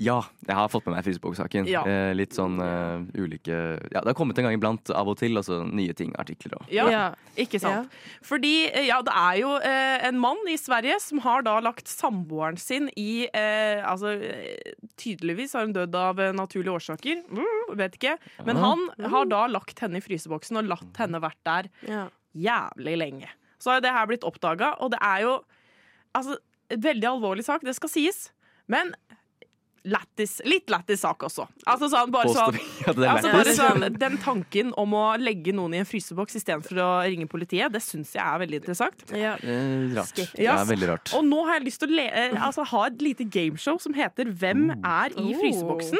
[0.00, 1.66] Ja, jeg har fått med meg fryseboksaken.
[1.68, 1.82] Ja.
[1.84, 3.52] Eh, litt sånn eh, ulike
[3.92, 5.36] Ja, det har kommet en gang iblant av og til.
[5.36, 7.02] Altså nye ting, artikler og Ja, Ja.
[7.36, 7.92] ikke sant?
[8.24, 11.92] Fordi eh, ja, det er jo eh, en mann i Sverige som har da lagt
[11.92, 17.20] samboeren sin i eh, Altså eh, tydeligvis har hun dødd av naturlige årsaker.
[17.28, 18.16] Mm, vet ikke.
[18.48, 22.06] Men han har da lagt henne i fryseboksen og latt henne vært der Ja.
[22.32, 23.28] jævlig lenge.
[23.60, 25.36] Så har det her blitt oppdaga, og det er jo
[26.16, 26.38] altså,
[26.72, 28.30] veldig alvorlig sak, det skal sies.
[28.66, 28.94] Men
[29.84, 31.46] lættis, litt lættis sak også.
[31.66, 35.88] Altså sånn, bare sånn Altså bare sånn, Den tanken om å legge noen i en
[35.88, 39.04] fryseboks istedenfor å ringe politiet, det syns jeg er veldig interessant.
[39.10, 39.34] Ja.
[39.42, 40.14] Rart.
[40.14, 40.34] rart.
[40.38, 41.14] Det er veldig rart.
[41.18, 43.94] Og nå har jeg lyst til å le eh, altså, ha et lite gameshow som
[43.98, 45.38] heter Hvem er i Oh.
[45.42, 45.98] fryseboksen?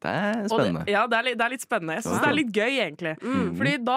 [0.00, 0.82] Dette er spennende.
[0.86, 1.96] Det, ja, det er, litt, det er litt spennende.
[1.98, 3.10] Jeg syns det er litt gøy, egentlig.
[3.20, 3.50] Mm.
[3.58, 3.96] Fordi da,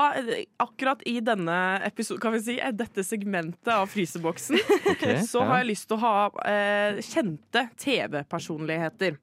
[0.66, 4.60] akkurat i denne episode, kan vi si, eh, dette segmentet av fryseboksen,
[4.92, 5.48] okay, så ja.
[5.48, 6.16] har jeg lyst til å ha
[6.52, 9.16] eh, kjente TV-personligheter.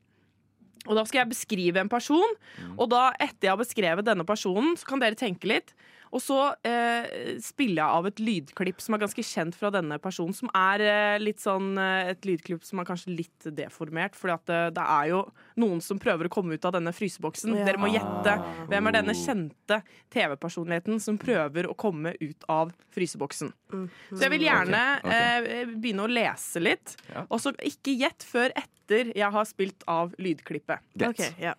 [0.89, 2.75] Og da skal jeg beskrive en person, Mm.
[2.81, 5.75] og da etter jeg har beskrevet denne personen, så kan dere tenke litt.
[6.11, 10.35] Og så eh, spiller jeg av et lydklipp som er ganske kjent fra denne personen.
[10.35, 14.19] Som er eh, litt sånn eh, et lydklipp som er kanskje litt deformert.
[14.19, 15.21] For det, det er jo
[15.63, 17.55] noen som prøver å komme ut av denne fryseboksen.
[17.61, 17.69] Ja.
[17.69, 18.37] Dere må gjette
[18.71, 23.55] hvem er denne kjente TV-personligheten som prøver å komme ut av fryseboksen.
[23.71, 25.15] Så jeg vil gjerne okay.
[25.15, 25.61] Okay.
[25.61, 26.97] Eh, begynne å lese litt.
[27.13, 27.23] Ja.
[27.29, 30.83] Og så ikke gjett før etter jeg har spilt av lydklippet.
[30.99, 31.23] Greit.
[31.23, 31.41] OK.
[31.43, 31.55] Ja.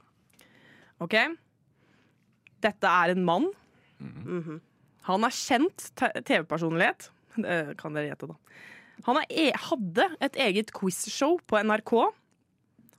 [1.02, 1.18] OK?
[2.62, 3.48] Dette er en mann.
[4.02, 4.60] Mhm.
[5.10, 7.10] Han er kjent TV-personlighet.
[7.36, 8.36] Det kan dere gjette, da.
[9.08, 11.94] Han er e hadde et eget quizshow på NRK.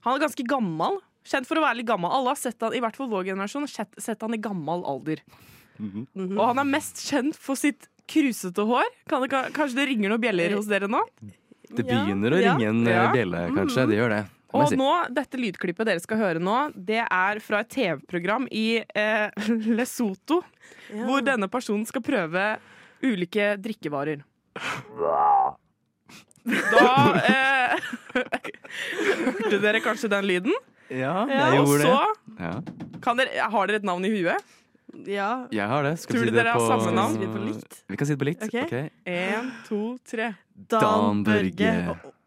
[0.03, 0.99] Han er ganske gammel.
[1.23, 2.11] Kjent for å være litt gammel.
[2.11, 5.23] Alle har sett han, i hvert fall vår generasjon, sett, sett han i gammel alder.
[5.79, 6.37] Mm -hmm.
[6.37, 8.83] Og han er mest kjent for sitt krusete hår.
[9.07, 11.01] Kan det, kanskje det ringer noen bjeller hos dere nå?
[11.73, 13.11] Det Ja, begynner å ringe en eh, Ja.
[13.11, 13.87] bjelle, kanskje.
[13.87, 14.25] Det gjør det.
[14.53, 14.77] Og si.
[14.77, 20.41] nå, dette lydklippet dere skal høre nå, det er fra et TV-program i eh, Lesotho,
[20.93, 21.05] Ja.
[21.07, 22.43] hvor denne personen skal prøve
[23.03, 24.21] ulike drikkevarer.
[26.45, 26.89] Da
[27.23, 27.77] eh,
[29.23, 30.53] Hørte dere kanskje den lyden?
[30.91, 32.43] Ja, jeg ja, gjorde det.
[32.43, 32.51] Ja.
[33.01, 34.51] kan dere, Har dere et navn i huet?
[35.09, 35.47] ja.
[35.49, 35.95] Jeg har det.
[36.03, 37.15] Skal Tror vi si det dere har samme navn?
[37.17, 37.79] Vi på likt?
[37.89, 38.43] Vi kan si det på likt.
[38.45, 38.65] Okay.
[38.67, 38.89] okay.
[39.09, 40.33] En, to, tre.
[40.69, 41.71] Dan Børge.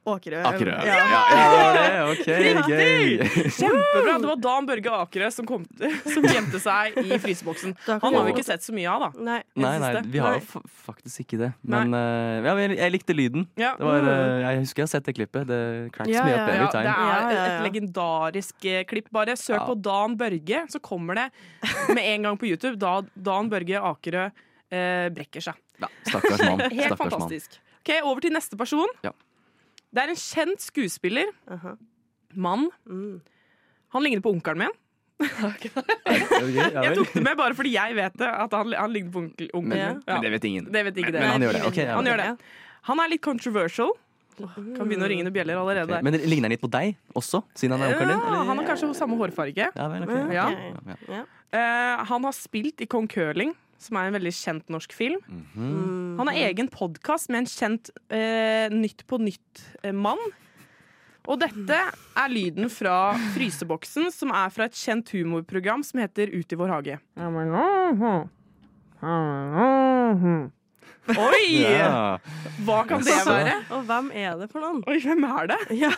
[0.07, 0.39] Åkerø.
[0.47, 0.71] Akerø.
[0.87, 0.95] Ja.
[0.97, 1.87] Ja, ja, det var det.
[2.13, 2.27] OK,
[2.71, 3.49] gøy.
[3.57, 4.13] Kjempebra!
[4.23, 5.65] Det var Dan Børge Akerø som, kom,
[6.07, 7.75] som gjemte seg i fryseboksen.
[7.89, 9.27] Han har vi ikke sett så mye av, da.
[9.27, 9.41] Nei.
[9.59, 11.51] Nei, nei, vi har jo faktisk ikke det.
[11.67, 13.49] Men uh, ja, jeg, jeg likte lyden.
[13.59, 13.75] Ja.
[13.81, 15.51] Det var, uh, jeg husker jeg har sett det klippet.
[15.51, 15.61] Det
[15.97, 19.11] cracks Ja, me ja, up every Ja, det er et legendarisk eh, klipp.
[19.15, 19.67] Bare søk Ja.
[19.67, 21.29] på Dan Børge, så kommer det
[21.91, 22.77] med en gang på YouTube.
[22.79, 25.59] Da Dan Børge Akerø uh, brekker seg.
[25.83, 26.63] Ja, stakkars mann.
[26.71, 27.59] Helt Stakkars fantastisk.
[27.59, 27.63] Man.
[27.87, 28.91] Ok, Over til neste person.
[29.05, 29.13] Ja.
[29.97, 31.31] Det er en kjent skuespiller.
[31.57, 31.73] Aha.
[32.37, 32.67] Mann.
[32.85, 33.21] Mm.
[33.97, 34.75] Han ligner på onkelen min.
[35.57, 38.29] Jeg tok det med bare fordi jeg vet det.
[38.29, 40.03] At han, han ligner på onkel- onkelen Men.
[40.05, 40.17] Ja.
[40.19, 40.67] men det vet ingen.
[40.73, 41.31] Det vet ikke Men dere.
[41.33, 41.63] han gjør det.
[41.71, 42.27] Okay, ja, Han gjør det.
[42.91, 43.95] Han er litt controversial.
[44.37, 46.05] Kan begynne å ringe noen bjeller allerede Okay.
[46.05, 48.21] Men ligner han litt på deg også, siden han er onkelen din?
[48.37, 49.71] Ja, han har kanskje samme hårfarge.
[49.73, 50.13] Ja, vel, ok.
[50.13, 50.35] Ok.
[50.37, 50.45] Ja.
[50.53, 50.97] Ja.
[51.09, 51.23] Ja.
[51.57, 55.21] Eh, han har spilt i Kong Curling, som er en veldig kjent norsk film.
[55.29, 56.17] Mhm.
[56.19, 60.23] Han har egen podkast med en kjent eh, Nytt på nytt-mann.
[61.27, 61.77] Og dette
[62.17, 66.71] er lyden fra fryseboksen, som er fra et kjent humorprogram som heter Ut i vår
[66.71, 66.99] hage.
[71.15, 71.63] Oi!
[71.63, 72.19] Ja.
[72.67, 73.55] Hva kan det være?
[73.77, 74.81] Og hvem er det for noen?
[74.91, 75.59] Oi, hvem er det?
[75.79, 75.91] Ja.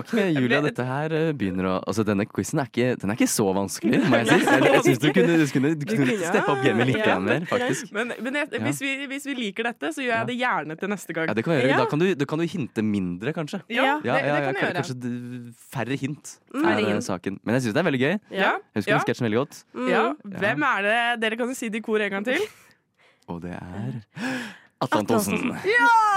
[0.00, 3.28] Ok, Julia, dette her eh, begynner å Altså, denne quizen er ikke, den er ikke
[3.30, 4.38] så vanskelig, må jeg si.
[4.46, 7.18] Jeg, jeg syns du kunne, du kunne, du kunne kunne, steppe opp gamet litt ja.
[7.22, 7.92] mer, faktisk.
[7.94, 10.92] Men, men jeg, hvis, vi, hvis vi liker dette, så gjør jeg det gjerne til
[10.92, 11.30] neste gang.
[11.30, 11.78] Ja, det kan vi gjøre.
[11.82, 13.62] Da kan du, da kan du hinte mindre, kanskje.
[13.72, 14.76] Ja, Ja, det, Ja, det kan jeg gjøre.
[14.80, 17.06] Kanskje færre hint Færre er mm.
[17.06, 17.40] saken.
[17.44, 18.14] Men jeg syns det er veldig gøy.
[18.30, 19.64] Ja, Jeg husker ja, den sketsjen veldig godt.
[19.74, 19.90] Mm.
[19.92, 20.04] ja.
[20.44, 21.00] Hvem er det?
[21.24, 22.46] Dere kan jo si det i kor en gang til.
[23.26, 23.92] Og det er
[24.84, 25.54] Atle Antonsen.
[25.64, 26.16] Ja!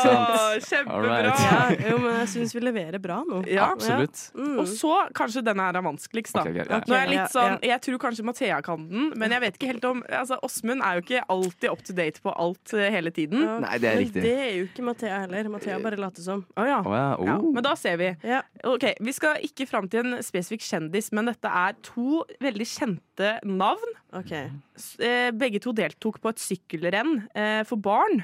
[0.00, 0.66] sant?
[0.66, 1.22] Kjempebra.
[1.22, 1.42] Right.
[1.44, 3.42] Ja, jo, men jeg syns vi leverer bra nå.
[3.50, 3.70] Ja.
[3.74, 4.22] Absolutt.
[4.34, 4.56] Mm.
[4.62, 6.44] Og så kanskje denne her er vanskeligst, da.
[6.44, 6.80] Okay, okay, ja.
[6.86, 7.56] Nå er jeg litt sånn.
[7.70, 10.98] Jeg tror kanskje Mathea kan den, men jeg vet ikke helt om altså, Åsmund er
[10.98, 13.44] jo ikke alltid up to date på alt eh, hele tiden.
[13.44, 13.58] Ja.
[13.64, 15.52] Nei, det er men det er jo ikke Mathea heller.
[15.54, 16.44] Mathea bare later som.
[16.56, 16.80] Å ja.
[16.82, 17.06] oh, ja.
[17.30, 17.38] ja.
[17.38, 17.54] Oh.
[17.54, 18.12] Men da ser vi.
[18.26, 18.42] Ja.
[18.66, 23.36] Ok, Vi skal ikke fram til en spesifikk kjendis, men dette er to veldig kjente
[23.46, 23.96] navn.
[24.16, 24.32] OK.
[24.34, 28.22] Eh, Begge to deltok på et sykkelrenn eh, for barn.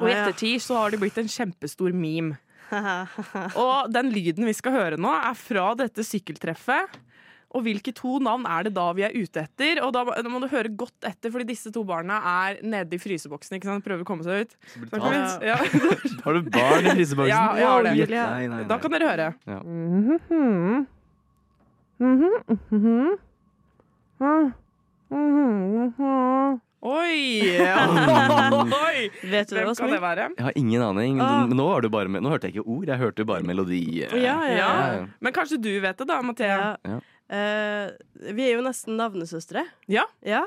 [0.00, 2.38] Og i ettertid så har det blitt en kjempestor meme.
[3.60, 6.96] Og den lyden vi skal høre nå, er fra dette sykkeltreffet.
[7.54, 9.78] Og hvilke to navn er det da vi er ute etter?
[9.86, 12.16] Og da, må du høre godt etter, fordi disse to barna
[12.48, 13.54] er nede i fryseboksen.
[13.60, 13.84] ikke sant?
[13.86, 14.56] Prøver å komme seg ut.
[15.46, 15.60] Ja.
[16.24, 17.30] Har du barn i fryseboksen?
[17.30, 17.94] Ja, jeg har det.
[18.10, 18.64] Nei, nei, nei.
[18.66, 19.28] Da kan dere høre.
[19.46, 19.60] Ja.
[26.84, 27.40] Oi!
[28.84, 29.06] Oi!
[29.24, 30.26] Vet du det, Hvem kan det være?
[30.36, 31.20] Jeg har ingen aning.
[31.24, 31.46] Ah.
[31.48, 33.80] Nå, det bare nå hørte jeg ikke ord, jeg hørte bare melodi.
[34.02, 34.58] Ja, ja, ja.
[34.58, 35.06] Ja.
[35.24, 36.58] Men kanskje du vet det, da, Mathea?
[36.60, 36.74] Ja.
[36.92, 36.98] Ja.
[37.34, 39.64] Eh, vi er jo nesten navnesøstre.
[39.88, 40.04] Ja.
[40.28, 40.44] Ja.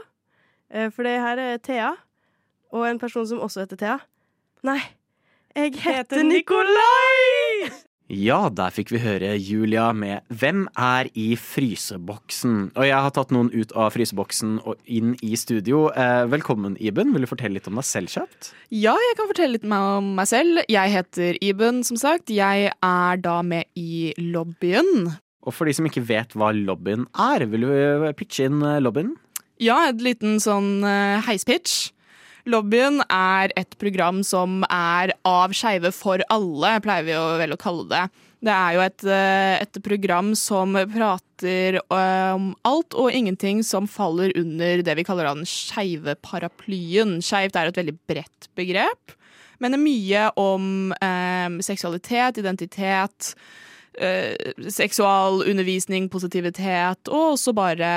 [0.70, 1.96] Eh, for det her er Thea,
[2.70, 3.98] og en person som også heter Thea.
[4.68, 4.80] Nei,
[5.58, 7.07] jeg heter Nikolai!
[8.08, 13.32] Ja, der fikk vi høre Julia med 'Hvem er i fryseboksen?' Og jeg har tatt
[13.36, 15.92] noen ut av fryseboksen og inn i studio.
[15.92, 17.12] Eh, velkommen, Iben.
[17.12, 18.54] Vil du fortelle litt om deg selv kjapt?
[18.72, 20.64] Ja, jeg kan fortelle litt om meg selv.
[20.70, 22.30] Jeg heter Iben, som sagt.
[22.30, 25.20] Jeg er da med i lobbyen.
[25.44, 27.72] Og for de som ikke vet hva lobbyen er, vil du
[28.08, 29.18] eh, pitche inn eh, lobbyen?
[29.60, 30.84] Ja, et liten sånn
[31.26, 31.92] heispitch.
[32.48, 37.88] Lobbyen er et program som er av skeive for alle, pleier vi vel å kalle
[37.92, 38.06] det.
[38.48, 43.90] Det er jo et, eh, et program som prater eh, om alt og ingenting som
[43.90, 47.18] faller under det vi kaller den skeive paraplyen.
[47.26, 49.18] Skeivt er et veldig bredt begrep,
[49.60, 53.34] men det er mye om eh, seksualitet, identitet,
[54.00, 54.38] eh,
[54.70, 57.92] seksualundervisning, positivitet, og også bare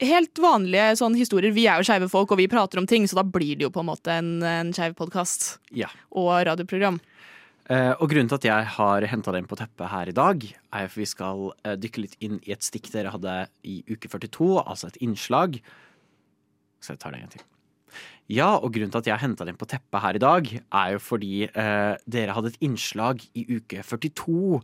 [0.00, 1.52] helt vanlige sånn historier.
[1.56, 3.72] Vi er jo skeive folk, og vi prater om ting, så da blir det jo
[3.74, 5.90] på en måte en, en skeiv podkast Ja.
[6.16, 7.00] og radioprogram.
[7.70, 10.42] Eh, og grunnen til at jeg har henta den på teppet her i dag,
[10.74, 14.10] er at vi skal eh, dykke litt inn i et stikk dere hadde i uke
[14.10, 15.60] 42, altså et innslag.
[16.82, 17.46] Så jeg tar det en gang til.
[18.30, 21.00] Ja, og grunnen til at jeg henta den på teppet her i dag, er jo
[21.02, 24.60] fordi eh, dere hadde et innslag i uke 42.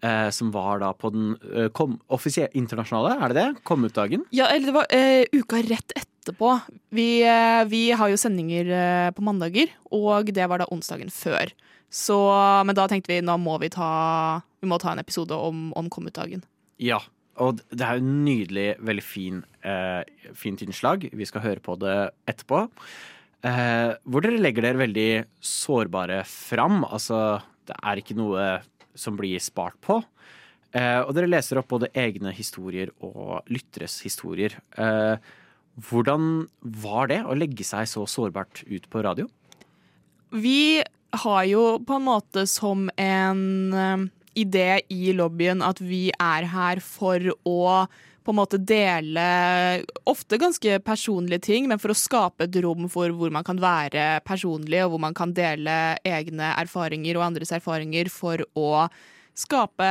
[0.00, 3.62] Eh, som var da på den eh, kom, internasjonale, er det det?
[3.68, 4.22] Kom ut-dagen?
[4.32, 6.54] Ja, eller det var eh, uka rett etterpå.
[6.96, 11.52] Vi, eh, vi har jo sendinger eh, på mandager, og det var da onsdagen før.
[11.92, 12.16] Så,
[12.64, 15.92] men da tenkte vi nå må vi ta, vi må ta en episode om, om
[15.92, 16.46] kom-ut-dagen.
[16.80, 17.02] Ja.
[17.40, 20.02] Og det er jo en nydelig, veldig fin, eh,
[20.36, 21.06] fint innslag.
[21.12, 21.96] Vi skal høre på det
[22.28, 22.66] etterpå.
[23.48, 25.10] Eh, hvor dere legger dere veldig
[25.40, 26.82] sårbare fram.
[26.84, 28.50] Altså, det er ikke noe
[29.00, 30.00] som blir spart på.
[30.76, 34.54] Eh, og dere leser opp både egne historier og lytteres historier.
[34.78, 35.16] Eh,
[35.88, 39.26] hvordan var det å legge seg så sårbart ut på radio?
[40.30, 40.82] Vi
[41.24, 44.06] har jo på en måte som en eh,
[44.38, 47.60] idé i lobbyen at vi er her for å
[48.24, 49.22] på en måte dele
[50.08, 54.20] ofte ganske personlige ting, men for å skape et rom for hvor man kan være
[54.26, 58.86] personlig, og hvor man kan dele egne erfaringer og andres erfaringer for å
[59.38, 59.90] skape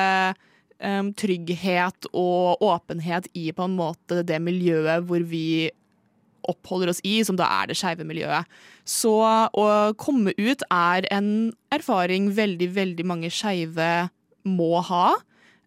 [0.83, 5.69] um, trygghet og åpenhet i på en måte det miljøet hvor vi
[6.49, 8.47] oppholder oss i, som da er det skeive miljøet.
[8.87, 9.67] Så å
[9.99, 14.09] komme ut er en erfaring veldig, veldig mange skeive
[14.47, 15.17] må ha,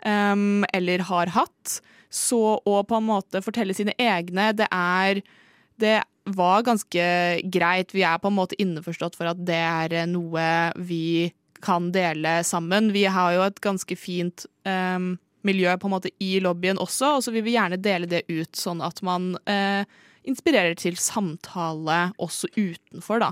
[0.07, 1.81] um, eller har hatt.
[2.13, 5.23] Så å på en måte fortelle sine egne, det er
[5.81, 7.05] det var ganske
[7.51, 7.95] greit.
[7.95, 10.45] Vi er på en måte innforstått for at det er eh, noe
[10.79, 12.93] vi kan dele sammen.
[12.95, 15.15] Vi har jo et ganske fint um,
[15.47, 18.51] miljø på en måte i lobbyen også, og så vil vi gjerne dele det ut,
[18.59, 19.87] sånn at man uh,
[20.27, 23.31] inspirerer til samtale også utenfor, da.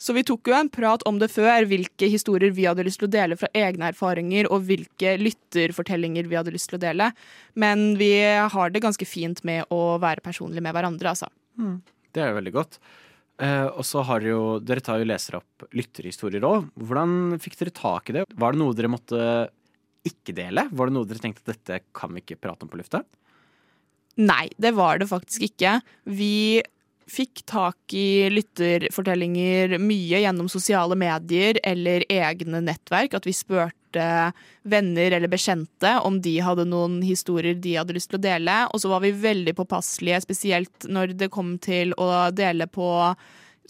[0.00, 3.08] Så vi tok jo en prat om det før, hvilke historier vi hadde lyst til
[3.08, 7.12] å dele fra egne erfaringer, og hvilke lytterfortellinger vi hadde lyst til å dele.
[7.54, 11.30] Men vi har det ganske fint med å være personlige med hverandre, altså.
[12.14, 12.78] Det er jo veldig godt.
[13.42, 16.68] Eh, og så har dere jo Dere tar jo leser opp lytterhistorier òg.
[16.78, 18.28] Hvordan fikk dere tak i det?
[18.30, 19.24] Var det noe dere måtte
[20.06, 20.68] ikke dele?
[20.70, 23.02] Var det noe dere tenkte at dette kan vi ikke prate om på lufta?
[24.22, 25.80] Nei, det var det faktisk ikke.
[26.06, 26.62] Vi
[27.10, 33.16] fikk tak i lytterfortellinger mye gjennom sosiale medier eller egne nettverk.
[33.18, 34.32] At vi spurte
[34.64, 38.58] venner eller bekjente om de hadde noen historier de hadde lyst til å dele.
[38.72, 42.90] Og så var vi veldig påpasselige, spesielt når det kom til å dele på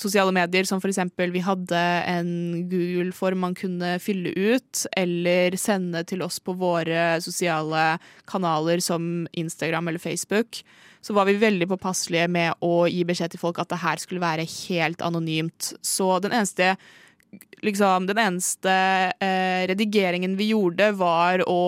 [0.01, 2.31] sosiale medier, som eksempel vi hadde en
[2.71, 9.89] Google-form man kunne fylle ut, eller sende til oss på våre sosiale kanaler som Instagram
[9.89, 10.65] eller Facebook.
[11.05, 14.25] Så var vi veldig påpasselige med å gi beskjed til folk at det her skulle
[14.25, 15.75] være helt anonymt.
[15.85, 16.75] Så den eneste
[17.65, 18.75] liksom, den eneste
[19.21, 21.63] eh, redigeringen vi gjorde, var å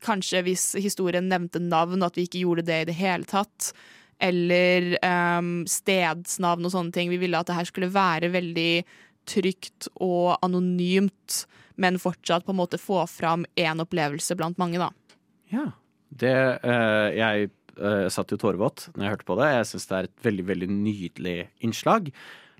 [0.00, 3.74] Kanskje hvis historien nevnte navn, at vi ikke gjorde det i det hele tatt
[4.24, 7.10] eller um, stedsnavn og sånne ting.
[7.12, 8.84] Vi ville at det her skulle være veldig
[9.28, 11.42] trygt og anonymt,
[11.76, 14.88] men fortsatt på en måte få fram én opplevelse blant mange, da.
[15.52, 15.66] Ja.
[16.14, 19.50] Det eh, Jeg eh, satt jo tårevåt når jeg hørte på det.
[19.52, 22.10] Jeg syns det er et veldig, veldig nydelig innslag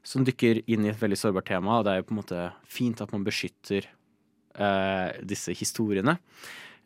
[0.04, 1.78] som dykker inn i et veldig sårbart tema.
[1.78, 6.18] Og det er jo på en måte fint at man beskytter eh, disse historiene.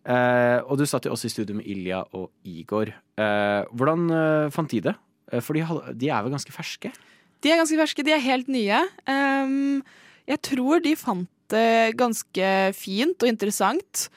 [0.09, 2.93] Eh, og du satt jo også i studio med Ilja og Igor.
[3.19, 4.95] Eh, hvordan eh, fant de det?
[5.33, 5.65] Eh, For de,
[5.99, 6.93] de er vel ganske ferske?
[7.45, 8.79] De er ganske ferske, de er helt nye.
[9.07, 9.83] Um,
[10.27, 14.09] jeg tror de fant det ganske fint og interessant.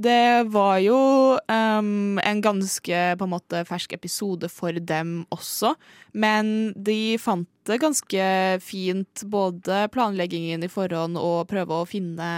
[0.00, 0.98] Det var jo
[1.36, 5.74] um, en ganske på en måte fersk episode for dem også,
[6.16, 8.28] men de fant det ganske
[8.64, 12.30] fint, både planleggingen i forhånd og prøve å finne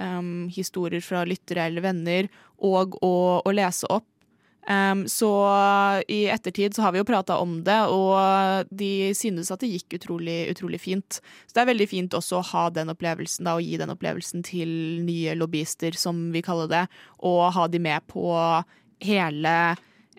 [0.00, 2.30] um, historier fra lyttere eller venner,
[2.64, 4.08] og å, å lese opp.
[4.66, 5.30] Um, så
[6.08, 10.00] i ettertid så har vi jo prata om det, og de synes at det gikk
[10.00, 11.20] utrolig, utrolig fint.
[11.46, 14.42] Så det er veldig fint også å ha den opplevelsen, da, og gi den opplevelsen
[14.46, 14.72] til
[15.06, 16.82] nye lobbyister, som vi kaller det,
[17.22, 18.26] og ha de med på
[19.06, 19.54] hele,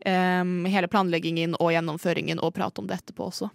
[0.06, 3.52] um, hele planleggingen og gjennomføringen, og prate om det etterpå også.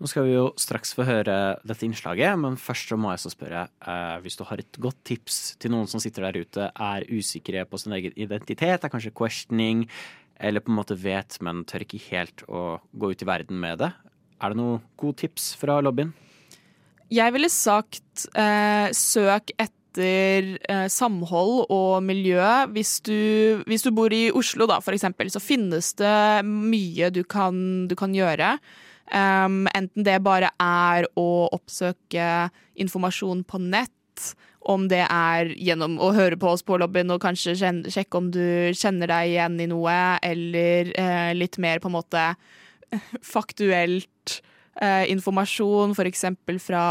[0.00, 3.32] Nå skal vi jo straks få høre dette innslaget, men først så må jeg så
[3.34, 7.04] spørre eh, hvis du har et godt tips til noen som sitter der ute, er
[7.12, 9.84] usikre på sin egen identitet, er kanskje questioning,
[10.40, 13.84] eller på en måte vet, men tør ikke helt å gå ut i verden med
[13.84, 13.92] det.
[14.40, 16.14] Er det noen gode tips fra lobbyen?
[17.12, 22.40] Jeg ville sagt eh, søk etter eh, samhold og miljø.
[22.72, 27.26] Hvis du, hvis du bor i Oslo, da, for eksempel, så finnes det mye du
[27.28, 28.54] kan, du kan gjøre.
[29.10, 33.90] Um, enten det bare er å oppsøke informasjon på nett,
[34.60, 37.54] om det er gjennom å høre på oss på lobbyen og kanskje
[37.88, 42.24] sjekke om du kjenner deg igjen i noe, eller eh, litt mer på en måte
[43.34, 44.40] faktuelt
[44.82, 46.26] eh, informasjon, f.eks.
[46.62, 46.84] fra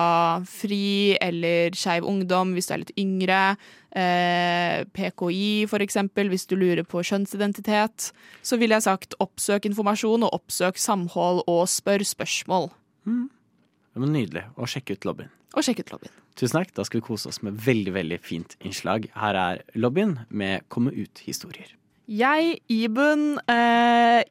[0.50, 3.44] FRI eller Skeiv Ungdom hvis du er litt yngre.
[3.90, 5.98] Eh, PKI, f.eks.
[6.30, 8.12] hvis du lurer på kjønnsidentitet.
[8.46, 12.70] Så ville jeg sagt oppsøk informasjon og oppsøk samhold og spør spørsmål.
[13.10, 15.32] Det var nydelig Og sjekk ut lobbyen.
[15.58, 16.14] Og sjekk ut lobbyen.
[16.38, 19.10] Tusen takk, da skal vi kose oss med veldig, veldig fint innslag.
[19.18, 21.74] Her er lobbyen med Komme ut-historier.
[22.10, 24.24] Jeg, Iben, eh,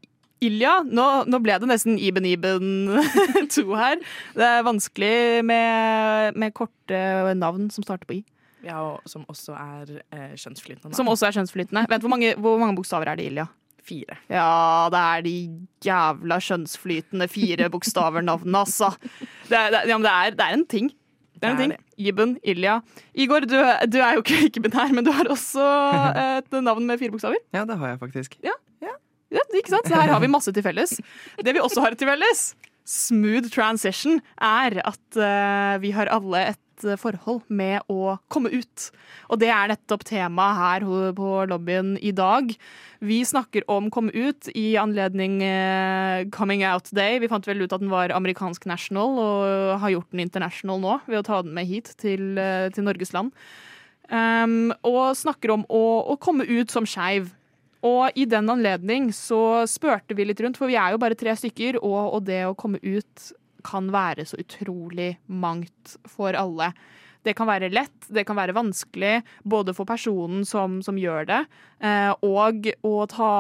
[0.43, 2.97] Ilja nå, nå ble det nesten Iben Iben
[3.55, 4.01] 2 her.
[4.39, 8.25] Det er vanskelig med, med korte navn som starter på I.
[8.67, 10.97] Ja, og som også er eh, kjønnsflytende.
[10.97, 11.87] Som også er kjønnsflytende.
[11.91, 13.49] Vent, hvor mange, hvor mange bokstaver er det, Ilja?
[13.89, 14.19] Fire.
[14.29, 15.35] Ja, det er de
[15.87, 18.93] jævla kjønnsflytende fire bokstaver-navnene, altså.
[19.49, 20.93] Det er, det, ja, men det, er, det er en ting.
[21.39, 21.77] Det er en ting.
[21.99, 22.81] Iben, Ilja.
[23.15, 23.57] Igor, du,
[23.89, 25.65] du er jo ikke ikke-binær, men du har også
[26.41, 27.39] et navn med fire bokstaver.
[27.55, 28.37] Ja, det har jeg faktisk.
[28.45, 28.59] Ja,
[29.59, 29.89] ikke sant?
[29.89, 30.97] Så her har vi masse til felles.
[31.45, 32.45] Det vi også har til felles,
[32.89, 38.89] smooth transition, er at uh, vi har alle et eh, forhold med å komme ut.
[39.33, 42.53] Og det er nettopp temaet her på lobbyen i dag.
[42.99, 47.21] Vi snakker om komme ut i anledning eh, Coming Out Day.
[47.23, 51.01] Vi fant vel ut at den var amerikansk national, og har gjort den international nå
[51.07, 53.35] ved å ta den med hit til, eh, til Norges land.
[54.09, 55.83] Um, og snakker om å,
[56.15, 57.35] å komme ut som skeiv.
[57.85, 61.35] og i den anledning så spurte vi litt rundt, for vi er jo bare tre
[61.37, 63.29] stykker, og, og det å komme ut
[63.67, 66.73] kan være så utrolig mangt for alle.
[67.27, 71.43] Det kan være lett, det kan være vanskelig, både for personen som, som gjør det,
[71.83, 73.33] eh, og å ta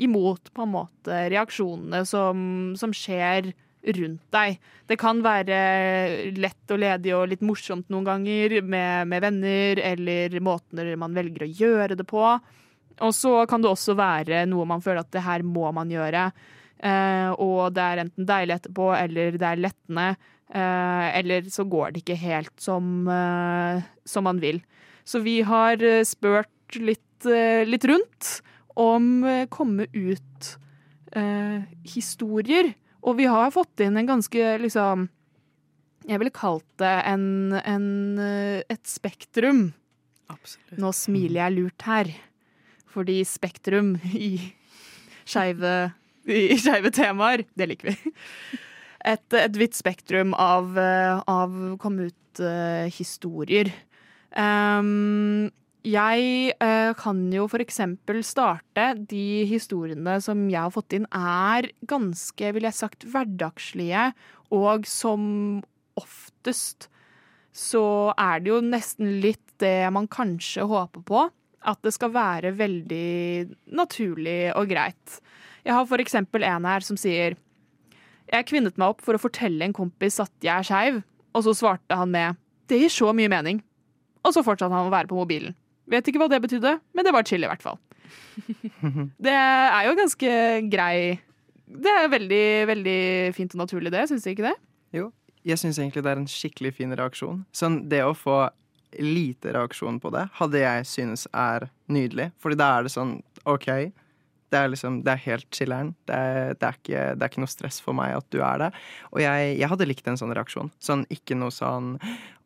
[0.00, 2.38] imot på en måte reaksjonene som,
[2.80, 3.52] som skjer
[3.98, 4.58] rundt deg.
[4.88, 5.58] Det kan være
[6.36, 11.44] lett og ledig og litt morsomt noen ganger med, med venner, eller måten man velger
[11.46, 12.24] å gjøre det på.
[12.98, 16.30] Og så kan det også være noe man føler at det her må man gjøre.
[16.78, 20.08] Eh, og det er enten deilig etterpå, eller det er lettende.
[20.48, 24.62] Eh, eller så går det ikke helt som, eh, som man vil.
[25.04, 28.42] Så vi har spurt litt, litt rundt
[28.76, 30.48] om komme ut
[31.16, 32.74] eh, historier.
[33.02, 35.08] Og vi har fått inn en ganske liksom
[36.08, 39.74] Jeg ville kalt det en, en, et spektrum.
[40.32, 40.78] Absolutt.
[40.80, 42.12] Nå smiler jeg lurt her,
[42.88, 44.38] fordi spektrum i
[45.28, 45.90] skeive
[46.54, 48.14] i skeive temaer, det liker vi.
[49.08, 53.70] Et, et vidt spektrum av, eh, av kom ut-historier.
[54.34, 55.48] Um,
[55.86, 62.52] jeg uh, kan jo eksempel starte De historiene som jeg har fått inn, er ganske,
[62.52, 64.10] vil jeg sagt, hverdagslige.
[64.52, 65.62] Og som
[65.98, 66.90] oftest
[67.54, 71.24] så er det jo nesten litt det man kanskje håper på.
[71.68, 73.48] At det skal være veldig
[73.78, 75.18] naturlig og greit.
[75.68, 77.36] Jeg har for eksempel en her som sier
[78.28, 81.02] Jeg kvinnet meg opp for å fortelle en kompis at jeg er skeiv,
[81.36, 82.38] og så svarte han med
[82.68, 83.60] Det gir så mye mening.
[84.24, 85.54] Og så fortsatte han å være på mobilen.
[85.88, 87.78] Vet ikke hva det betydde, men det var chill i hvert fall.
[89.24, 90.28] Det er jo ganske
[90.72, 91.18] grei
[91.68, 93.00] Det er veldig, veldig
[93.36, 94.06] fint og naturlig, det.
[94.08, 94.54] Syns du ikke det?
[94.96, 95.10] Jo,
[95.44, 97.42] jeg syns egentlig det er en skikkelig fin reaksjon.
[97.52, 98.46] Sånn, det å få
[99.04, 102.30] lite reaksjon på det, hadde jeg synes er nydelig.
[102.40, 103.68] Fordi da er det sånn OK,
[104.52, 105.92] det er liksom, det er helt chiller'n.
[106.08, 106.18] Det,
[106.60, 108.68] det, det er ikke noe stress for meg at du er det.
[109.12, 110.72] Og jeg, jeg hadde likt en sånn reaksjon.
[110.82, 111.96] Sånn ikke noe sånn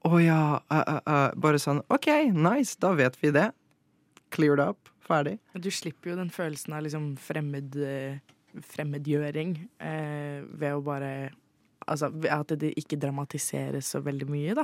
[0.03, 1.29] Å ja, uh, uh, uh.
[1.39, 3.51] Bare sånn OK, nice, da vet vi det.
[4.35, 4.91] Cleared up.
[5.03, 5.37] Ferdig.
[5.59, 7.75] Du slipper jo den følelsen av liksom fremmed,
[8.71, 11.13] fremmedgjøring ved å bare
[11.91, 14.63] Altså at det ikke dramatiseres så veldig mye, da.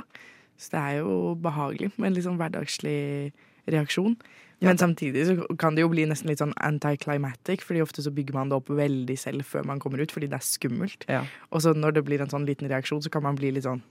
[0.55, 3.33] Så det er jo behagelig med en litt sånn hverdagslig
[3.73, 4.17] reaksjon.
[4.59, 8.35] Men samtidig så kan det jo bli nesten litt sånn anticlimatic, fordi ofte så bygger
[8.35, 11.05] man det opp veldig selv før man kommer ut, fordi det er skummelt.
[11.07, 11.21] Ja.
[11.55, 13.81] Og så når det blir en sånn liten reaksjon, så kan man bli litt sånn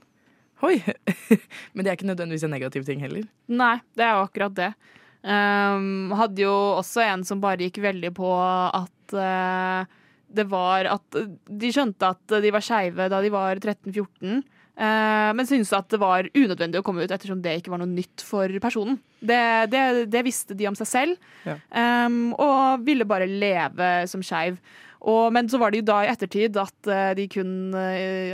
[0.61, 0.75] hoi.
[1.73, 3.25] Men det er ikke nødvendigvis en negativ ting heller.
[3.49, 4.69] Nei, det er jo akkurat det.
[5.19, 9.89] Um, hadde jo også en som bare gikk veldig på at uh,
[10.29, 14.45] det var at De skjønte at de var skeive da de var 13-14.
[14.79, 17.91] Eh, men syntes at det var unødvendig å komme ut ettersom det ikke var noe
[17.91, 18.97] nytt for personen.
[19.19, 21.57] Det, det, det visste de om seg selv, Ja.
[22.07, 24.57] um, og ville bare leve som skeiv.
[24.99, 27.71] Og, men så var det jo da i ettertid at eh, de kun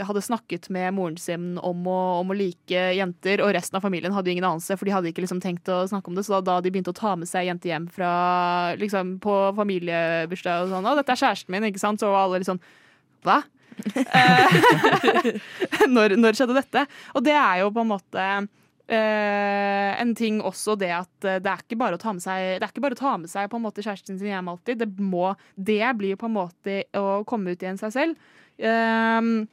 [0.02, 4.10] hadde snakket med moren sin om å, om å like jenter, og resten av familien
[4.10, 6.24] hadde jo ingen anelse, for de hadde ikke liksom tenkt å snakke om det.
[6.26, 8.10] Så da, da de begynte å ta med seg jenter hjem fra,
[8.82, 12.02] liksom, på familiebursdag og sånn 'Å, dette er kjæresten min', ikke sant?
[12.02, 12.62] Så var alle litt sånn
[13.22, 13.44] Hva?
[13.96, 14.56] Eh,
[15.96, 16.86] når, når skjedde dette?
[17.14, 18.26] Og det er jo på en måte
[18.88, 22.56] eh, en ting også det at eh, det er ikke bare å ta med seg
[22.56, 24.82] Det er ikke bare å ta med seg på en måte kjæresten sin hjem alltid.
[24.82, 28.34] Det, må, det blir på en måte å komme ut igjen seg selv.
[28.56, 29.46] Ehm,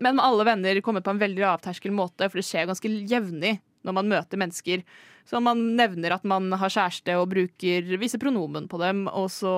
[0.00, 3.96] men alle venner kommer på en veldig lavterskel måte, for det skjer ganske jevnlig når
[3.96, 4.84] man møter mennesker.
[5.28, 9.52] Så man nevner at man har kjæreste og bruker visse pronomen på dem, og så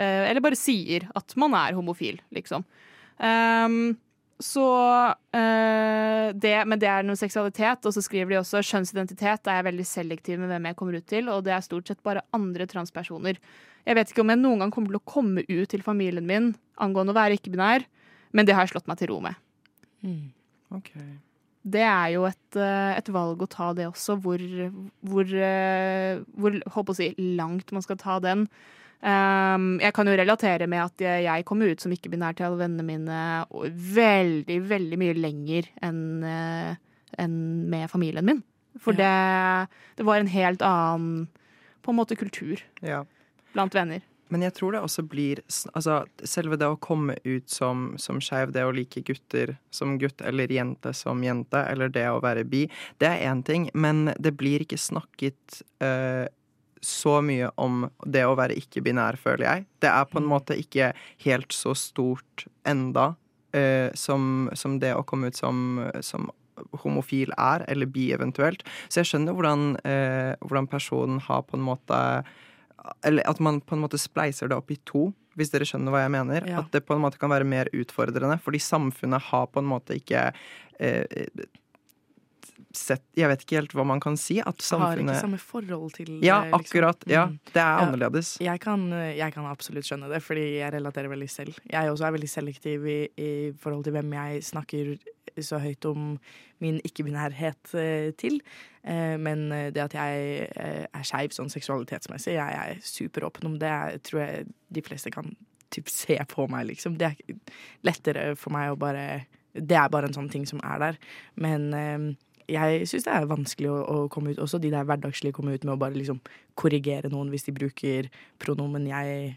[0.00, 2.64] Eller bare sier at man er homofil, liksom.
[3.20, 3.98] Um,
[4.40, 4.66] så
[5.36, 9.42] eh, det, Men det er noe seksualitet, og så skriver de også kjønnsidentitet.
[9.44, 11.92] Da er jeg veldig selektiv med hvem jeg kommer ut til, og det er stort
[11.92, 13.40] sett bare andre transpersoner.
[13.84, 16.54] Jeg vet ikke om jeg noen gang kommer til å komme ut til familien min
[16.80, 17.84] angående å være ikke-binær,
[18.32, 19.36] men det har jeg slått meg til ro med.
[20.72, 20.92] Ok.
[21.76, 24.40] Det er jo et, eh, et valg å ta det også, hvor,
[25.04, 28.46] hvor, eh, hvor håper å si, langt man skal ta den.
[29.00, 32.84] Um, jeg kan jo relatere med at jeg, kom ut som ikke-binær til alle vennene
[32.84, 33.20] mine
[33.96, 36.00] veldig, veldig mye lenger enn
[37.18, 37.36] en
[37.70, 38.42] med familien min.
[38.80, 39.08] For det,
[39.96, 41.28] det var en helt annen
[41.82, 43.04] på en måte kultur Ja.
[43.54, 44.04] blant venner.
[44.30, 45.40] Men jeg tror det også blir
[45.74, 50.22] Altså, selve det å komme ut som, som skeiv, det å like gutter som gutt,
[50.22, 52.68] eller jente som jente, eller det å være bi,
[53.02, 56.28] det er én ting, men det blir ikke snakket eh,
[56.80, 59.64] så mye om det å være ikke-binær, føler jeg.
[59.84, 60.92] Det er på en måte ikke
[61.24, 63.14] helt så stort enda
[63.56, 66.30] eh, som, som det å komme ut som, som
[66.82, 68.64] homofil er, eller bi eventuelt.
[68.88, 72.24] Så jeg skjønner hvordan, eh, hvordan personen har på en måte
[73.04, 76.00] Eller at man på en måte spleiser det opp i to, hvis dere skjønner hva
[76.00, 76.46] jeg mener.
[76.48, 76.62] Ja.
[76.62, 79.98] At det på en måte kan være mer utfordrende, fordi samfunnet har på en måte
[80.00, 80.30] ikke
[80.80, 81.04] eh,
[82.72, 84.38] sett Jeg vet ikke helt hva man kan si.
[84.40, 86.60] At Har ikke samme forhold til Ja, akkurat.
[86.60, 86.60] liksom.
[86.60, 87.06] akkurat.
[87.08, 87.38] Ja, Mm.
[87.52, 87.80] det er Ja.
[87.86, 88.38] annerledes.
[88.40, 91.54] Jeg kan, jeg kan absolutt skjønne det, fordi jeg relaterer veldig selv.
[91.70, 94.98] Jeg også er veldig selektiv i, i forhold til hvem jeg snakker
[95.40, 96.18] så høyt om
[96.60, 98.40] min ikke-binærhet eh, til.
[98.84, 103.68] Eh, men det at jeg eh, er skeiv sånn seksualitetsmessig, jeg er superåpen om det.
[103.92, 105.34] Jeg tror jeg de fleste kan
[105.70, 106.98] typ se på meg, liksom.
[106.98, 107.34] Det er
[107.84, 110.98] lettere for meg å bare Det er bare en sånn ting som er der.
[111.36, 112.16] Men
[112.50, 115.64] jeg syns det er vanskelig å, å komme ut, også de der hverdagslige komme ut
[115.66, 116.20] med å bare liksom
[116.58, 118.10] korrigere noen hvis de bruker
[118.42, 119.36] pronomen jeg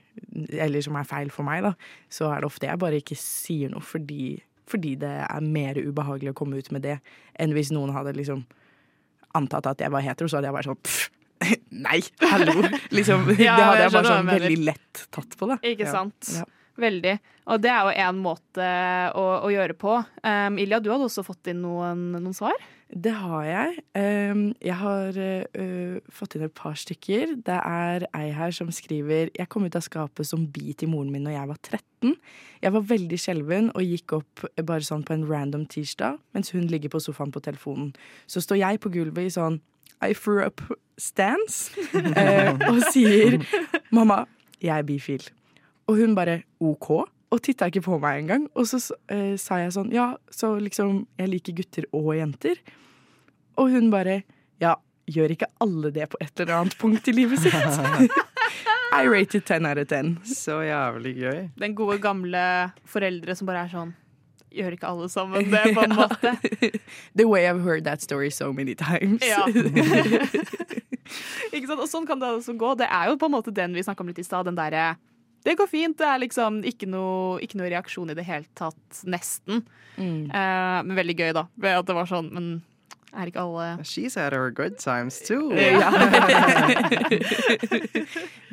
[0.57, 1.73] Eller som er feil for meg, da.
[2.11, 4.37] Så er det ofte jeg bare ikke sier noe fordi,
[4.69, 6.99] fordi det er mer ubehagelig å komme ut med det
[7.39, 8.45] enn hvis noen hadde liksom
[9.33, 11.09] antatt at jeg var hetero, så hadde jeg bare sånn pff,
[11.85, 11.99] Nei,
[12.31, 12.55] hallo!
[12.93, 15.57] Liksom, Ja, det hadde jeg bare sånn veldig lett tatt på, da.
[15.65, 16.35] Ikke sant?
[16.37, 16.45] Ja.
[16.79, 17.17] Veldig.
[17.53, 18.67] Og det er jo én måte
[19.19, 19.97] å, å gjøre på.
[20.25, 22.57] Um, Ilja, du hadde også fått inn noen, noen svar?
[22.93, 23.77] Det har jeg.
[23.97, 27.35] Um, jeg har uh, fått inn et par stykker.
[27.45, 31.09] Det er ei her som skriver Jeg kom ut av skapet som bi til moren
[31.13, 32.13] min når jeg var 13.
[32.63, 36.69] Jeg var veldig skjelven og gikk opp bare sånn på en random tirsdag, mens hun
[36.69, 37.91] ligger på sofaen på telefonen.
[38.27, 39.59] Så står jeg på gulvet i sånn
[40.03, 40.61] I threw up
[40.99, 41.73] stance
[42.19, 43.39] eh, og sier
[43.91, 44.25] 'mamma,
[44.61, 45.31] jeg er bifil'.
[45.87, 47.09] Og hun bare 'OK'.
[47.33, 48.43] Og titta ikke på meg engang.
[48.53, 48.77] Og så
[49.09, 52.59] eh, sa jeg sånn Ja, så liksom Jeg liker gutter og jenter.
[53.57, 54.21] Og hun bare
[54.61, 54.75] Ja,
[55.09, 57.55] gjør ikke alle det på et eller annet punkt i livet sitt?
[58.93, 60.19] I rated 10 out of 10.
[60.29, 61.39] Så jævlig gøy.
[61.57, 63.93] Den gode, gamle foreldre som bare er sånn
[64.53, 66.35] Gjør ikke alle sammen det, på en måte?
[67.17, 69.25] The way I've heard that story so many times.
[69.25, 69.47] Ja.
[71.49, 71.81] ikke sant?
[71.81, 72.75] Og sånn kan det også gå.
[72.77, 74.45] Det er jo på en måte den vi snakka om litt i stad.
[74.45, 74.91] Den derre
[75.43, 75.97] Det går fint.
[75.99, 79.01] Det er liksom ikke noe, ikke noe reaksjon i det hele tatt.
[79.03, 79.65] Nesten.
[79.97, 80.29] Mm.
[80.31, 81.47] Eh, men veldig gøy, da.
[81.59, 82.47] Ved at det var sånn Men
[83.13, 85.51] er ikke alle She's had her good times too.
[85.57, 85.91] Ja.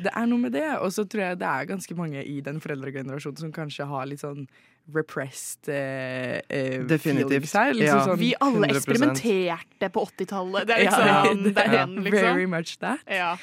[0.03, 0.65] det er noe med det.
[0.79, 4.21] Og så tror jeg det er ganske mange i den foreldregenerasjonen som kanskje har litt
[4.23, 4.45] sånn
[4.91, 7.51] repressed eh, eh, Definitivt.
[7.53, 7.73] her.
[7.73, 8.05] Liksom Ja.
[8.05, 10.67] sånn, Vi alle eksperimenterte på 80-tallet.
[10.67, 11.23] Det er liksom ja.
[11.33, 12.21] Det er den, liksom.
[12.21, 12.99] Very much that.
[13.07, 13.35] Ja.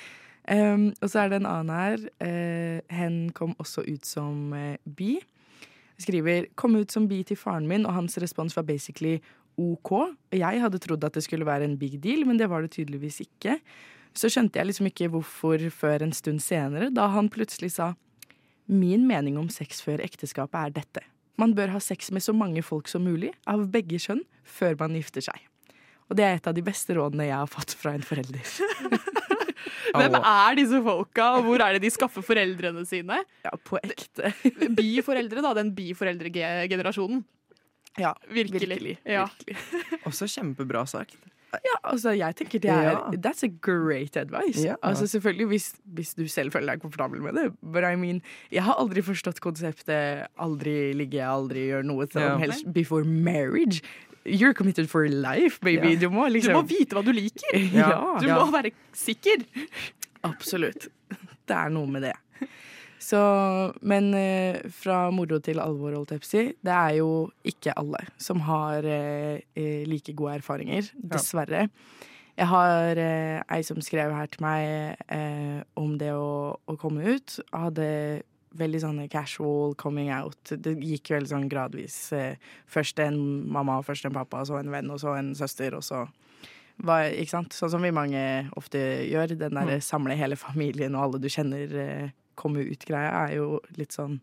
[0.48, 2.04] Um, og så er det en annen her.
[2.24, 5.18] Uh, hen kom også ut som uh, bi.
[6.00, 9.18] Skriver kom ut som bi til faren min, og hans respons var basically
[9.58, 9.92] OK.
[10.32, 13.20] Jeg hadde trodd at det skulle være en big deal, men det var det tydeligvis
[13.26, 13.58] ikke.
[14.16, 17.94] Så skjønte jeg liksom ikke hvorfor før en stund senere, da han plutselig sa
[18.68, 21.02] Min mening om sex før ekteskapet er dette.
[21.40, 24.98] Man bør ha sex med så mange folk som mulig, av begge kjønn, før man
[24.98, 25.46] gifter seg.
[26.08, 28.44] Og det er et av de beste rådene jeg har fått fra en forelder.
[29.94, 33.20] Hvem er disse folka, og hvor er det de skaffer foreldrene sine?
[33.44, 34.32] Ja, på ekte.
[34.78, 35.54] Bi-foreldre, da.
[35.62, 37.24] Den biforeldregenerasjonen.
[37.98, 38.60] Ja, Virkelig.
[38.68, 38.98] virkelig.
[39.06, 39.24] Ja.
[39.26, 39.56] virkelig.
[40.06, 41.16] Også kjempebra sagt.
[41.48, 42.96] Ja, altså, jeg tenker det er Ja.
[43.24, 44.60] That's a great advice.
[44.66, 44.74] Ja.
[44.84, 47.46] Altså, selvfølgelig hvis, hvis du selv føler deg komfortabel med det.
[47.62, 48.20] But I mean,
[48.52, 52.36] jeg har aldri forstått konseptet aldri ligge, aldri gjøre noe som Ja.
[52.36, 53.80] helst before marriage.
[54.28, 55.94] You're committed for life, baby.
[55.94, 56.00] Ja.
[56.04, 57.58] Du må Du liksom må vite hva du liker!
[57.80, 59.44] Ja, Du må være sikker!
[60.28, 60.88] absolutt.
[61.48, 62.14] Det er noe med det.
[63.00, 63.18] Så,
[63.88, 67.10] men eh, fra moro til alvor, holdt jeg på å si, det er jo
[67.46, 71.68] ikke alle som har eh, eh, like gode erfaringer, dessverre.
[72.38, 77.16] Jeg har eh, ei som skrev her til meg eh, om det å, å komme
[77.16, 77.38] ut.
[77.54, 77.86] Hadde
[78.56, 80.38] veldig sånn casual coming out.
[80.50, 81.96] Det gikk veldig sånn gradvis.
[82.16, 82.38] Eh,
[82.70, 83.18] først en
[83.50, 86.06] mamma, først en pappa, så en venn, og så en søster, og så
[86.86, 87.56] var, ikke sant?
[87.56, 88.20] Sånn som vi mange
[88.58, 89.34] ofte gjør.
[89.38, 93.96] Den derre samle hele familien og alle du kjenner, eh, komme ut-greia er jo litt
[93.96, 94.20] sånn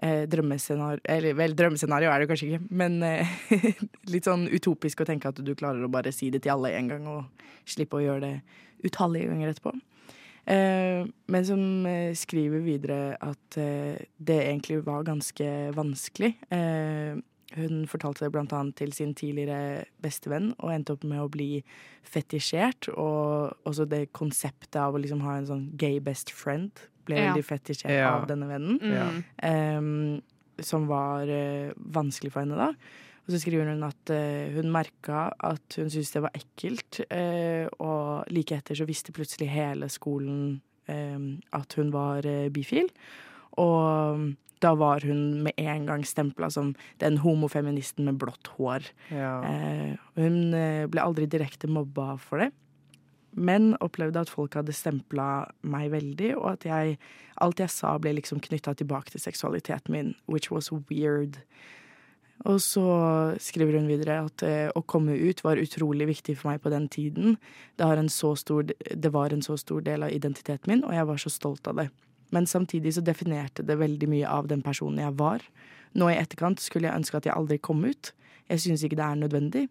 [0.00, 3.34] eh, drømmescenario Eller vel, drømmescenario er det kanskje ikke, men eh,
[4.12, 6.88] litt sånn utopisk å tenke at du klarer å bare si det til alle en
[6.94, 8.34] gang og slippe å gjøre det
[8.86, 9.74] utallige ganger etterpå.
[10.46, 16.36] Eh, men som eh, skriver videre at eh, det egentlig var ganske vanskelig.
[16.54, 17.16] Eh,
[17.56, 21.62] hun fortalte det blant annet til sin tidligere bestevenn og endte opp med å bli
[22.06, 22.88] fetisjert.
[22.94, 26.70] Og også det konseptet av å liksom ha en sånn gay best friend
[27.06, 27.32] ble Ja.
[27.32, 28.14] veldig fetisjert Ja.
[28.18, 28.78] av denne vennen.
[28.82, 29.10] Ja.
[29.10, 29.24] Mm.
[29.42, 30.22] Em,
[30.60, 32.72] som var eh, vanskelig for henne da.
[33.26, 37.66] Og så skriver hun at uh, hun merka at hun syntes det var ekkelt, uh,
[37.82, 40.60] og like etter så visste plutselig hele skolen
[40.90, 42.86] em, at hun var uh, bifil.
[43.58, 44.28] Og
[44.62, 48.86] da var hun med en gang stempla som den homofeministen med blått hår.
[49.12, 49.34] Ja.
[50.16, 50.38] Hun
[50.88, 52.50] ble aldri direkte mobba for det.
[53.36, 56.96] men opplevde at folk hadde stempla meg veldig, og at jeg,
[57.44, 61.42] alt jeg sa ble liksom knytta tilbake til seksualiteten min, which was weird.
[62.44, 62.84] Og så
[63.40, 66.88] skriver hun videre at eh, å komme ut var utrolig viktig for meg på den
[66.92, 67.38] tiden.
[67.80, 71.32] Det, stor, det var en så stor del av identiteten min, og jeg var så
[71.32, 71.88] stolt av det.
[72.34, 75.42] Men samtidig så definerte det veldig mye av den personen jeg var.
[75.96, 78.12] Nå i etterkant skulle jeg ønske at jeg aldri kom ut.
[78.50, 79.66] Jeg syns ikke det er nødvendig.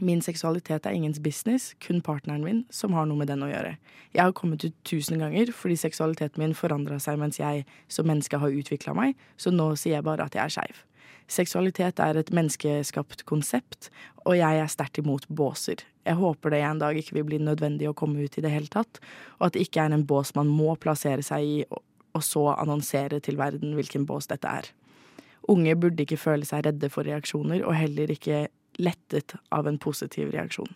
[0.00, 3.74] Min seksualitet er ingens business, kun partneren min som har noe med den å gjøre.
[4.14, 8.38] Jeg har kommet ut tusen ganger fordi seksualiteten min forandra seg mens jeg som menneske
[8.38, 10.84] har utvikla meg, så nå sier jeg bare at jeg er skeiv.
[11.28, 13.90] Seksualitet er et menneskeskapt konsept,
[14.24, 15.82] og jeg er sterkt imot båser.
[16.08, 18.70] Jeg håper det en dag ikke vil bli nødvendig å komme ut i det hele
[18.72, 19.00] tatt,
[19.36, 23.20] og at det ikke er en bås man må plassere seg i, og så annonsere
[23.24, 24.70] til verden hvilken bås dette er.
[25.52, 28.46] Unge burde ikke føle seg redde for reaksjoner, og heller ikke
[28.80, 30.70] lettet av en positiv reaksjon.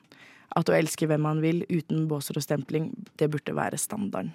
[0.53, 4.35] At å elske hvem man vil uten båser og stempling, det burde være standarden.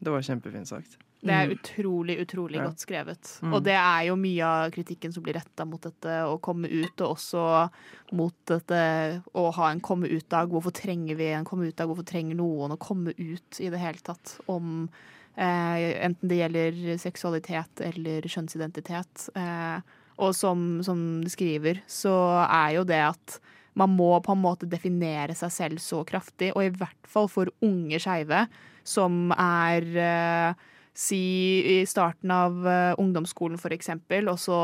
[0.00, 0.96] Det var kjempefint sagt.
[1.24, 2.66] Det er utrolig, utrolig Ja.
[2.68, 3.30] godt skrevet.
[3.42, 3.54] Mm.
[3.54, 7.00] Og det er jo mye av kritikken som blir retta mot dette å komme ut,
[7.00, 7.70] og også
[8.12, 10.48] mot dette å ha en komme ut-dag.
[10.52, 11.88] Hvorfor trenger vi en komme ut-dag?
[11.88, 14.88] Hvorfor trenger noen å komme ut i det hele tatt om
[15.36, 19.28] eh, enten det gjelder seksualitet eller kjønnsidentitet.
[19.34, 19.80] Eh,
[20.22, 22.12] og som, som de skriver, så
[22.46, 23.40] er jo det at
[23.74, 27.50] man må på en måte definere seg selv så kraftig, og i hvert fall for
[27.64, 28.44] unge skeive
[28.86, 34.58] som er eh, Si i starten av eh, ungdomsskolen, for eksempel, og så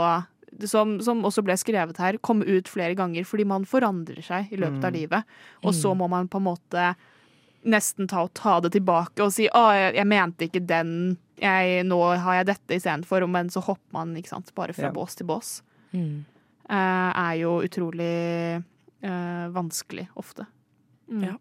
[0.67, 4.57] som, som også ble skrevet her, komme ut flere ganger fordi man forandrer seg i
[4.59, 4.99] løpet av Mm.
[4.99, 5.25] livet.
[5.65, 5.99] Og så Mm.
[5.99, 6.95] må man på en måte
[7.65, 11.99] nesten ta, ta det tilbake og si å, jeg, jeg mente ikke den, jeg, nå
[12.19, 13.27] har jeg dette istedenfor.
[13.29, 14.93] Men så hopper man ikke sant, bare fra Ja.
[14.93, 15.63] bås til bås.
[15.93, 16.25] Mm.
[16.71, 18.63] Uh, er jo utrolig
[19.05, 20.47] uh, vanskelig ofte.
[21.11, 21.25] Mm.
[21.25, 21.37] Ja.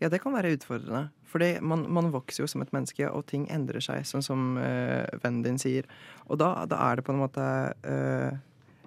[0.00, 1.10] Ja, det kan være utfordrende.
[1.26, 5.04] Fordi man, man vokser jo som et menneske, og ting endrer seg, sånn som uh,
[5.22, 5.88] vennen din sier.
[6.30, 7.46] Og da, da er det på en måte
[7.86, 8.36] uh,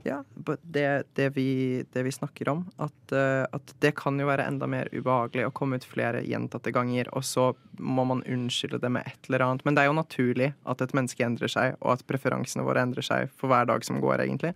[0.05, 0.21] Ja,
[0.63, 0.85] det,
[1.19, 2.63] det, vi, det vi snakker om.
[2.79, 6.71] At, uh, at det kan jo være enda mer ubehagelig å komme ut flere gjentatte
[6.75, 9.67] ganger, og så må man unnskylde det med et eller annet.
[9.67, 13.05] Men det er jo naturlig at et menneske endrer seg, og at preferansene våre endrer
[13.05, 14.55] seg for hver dag som går, egentlig.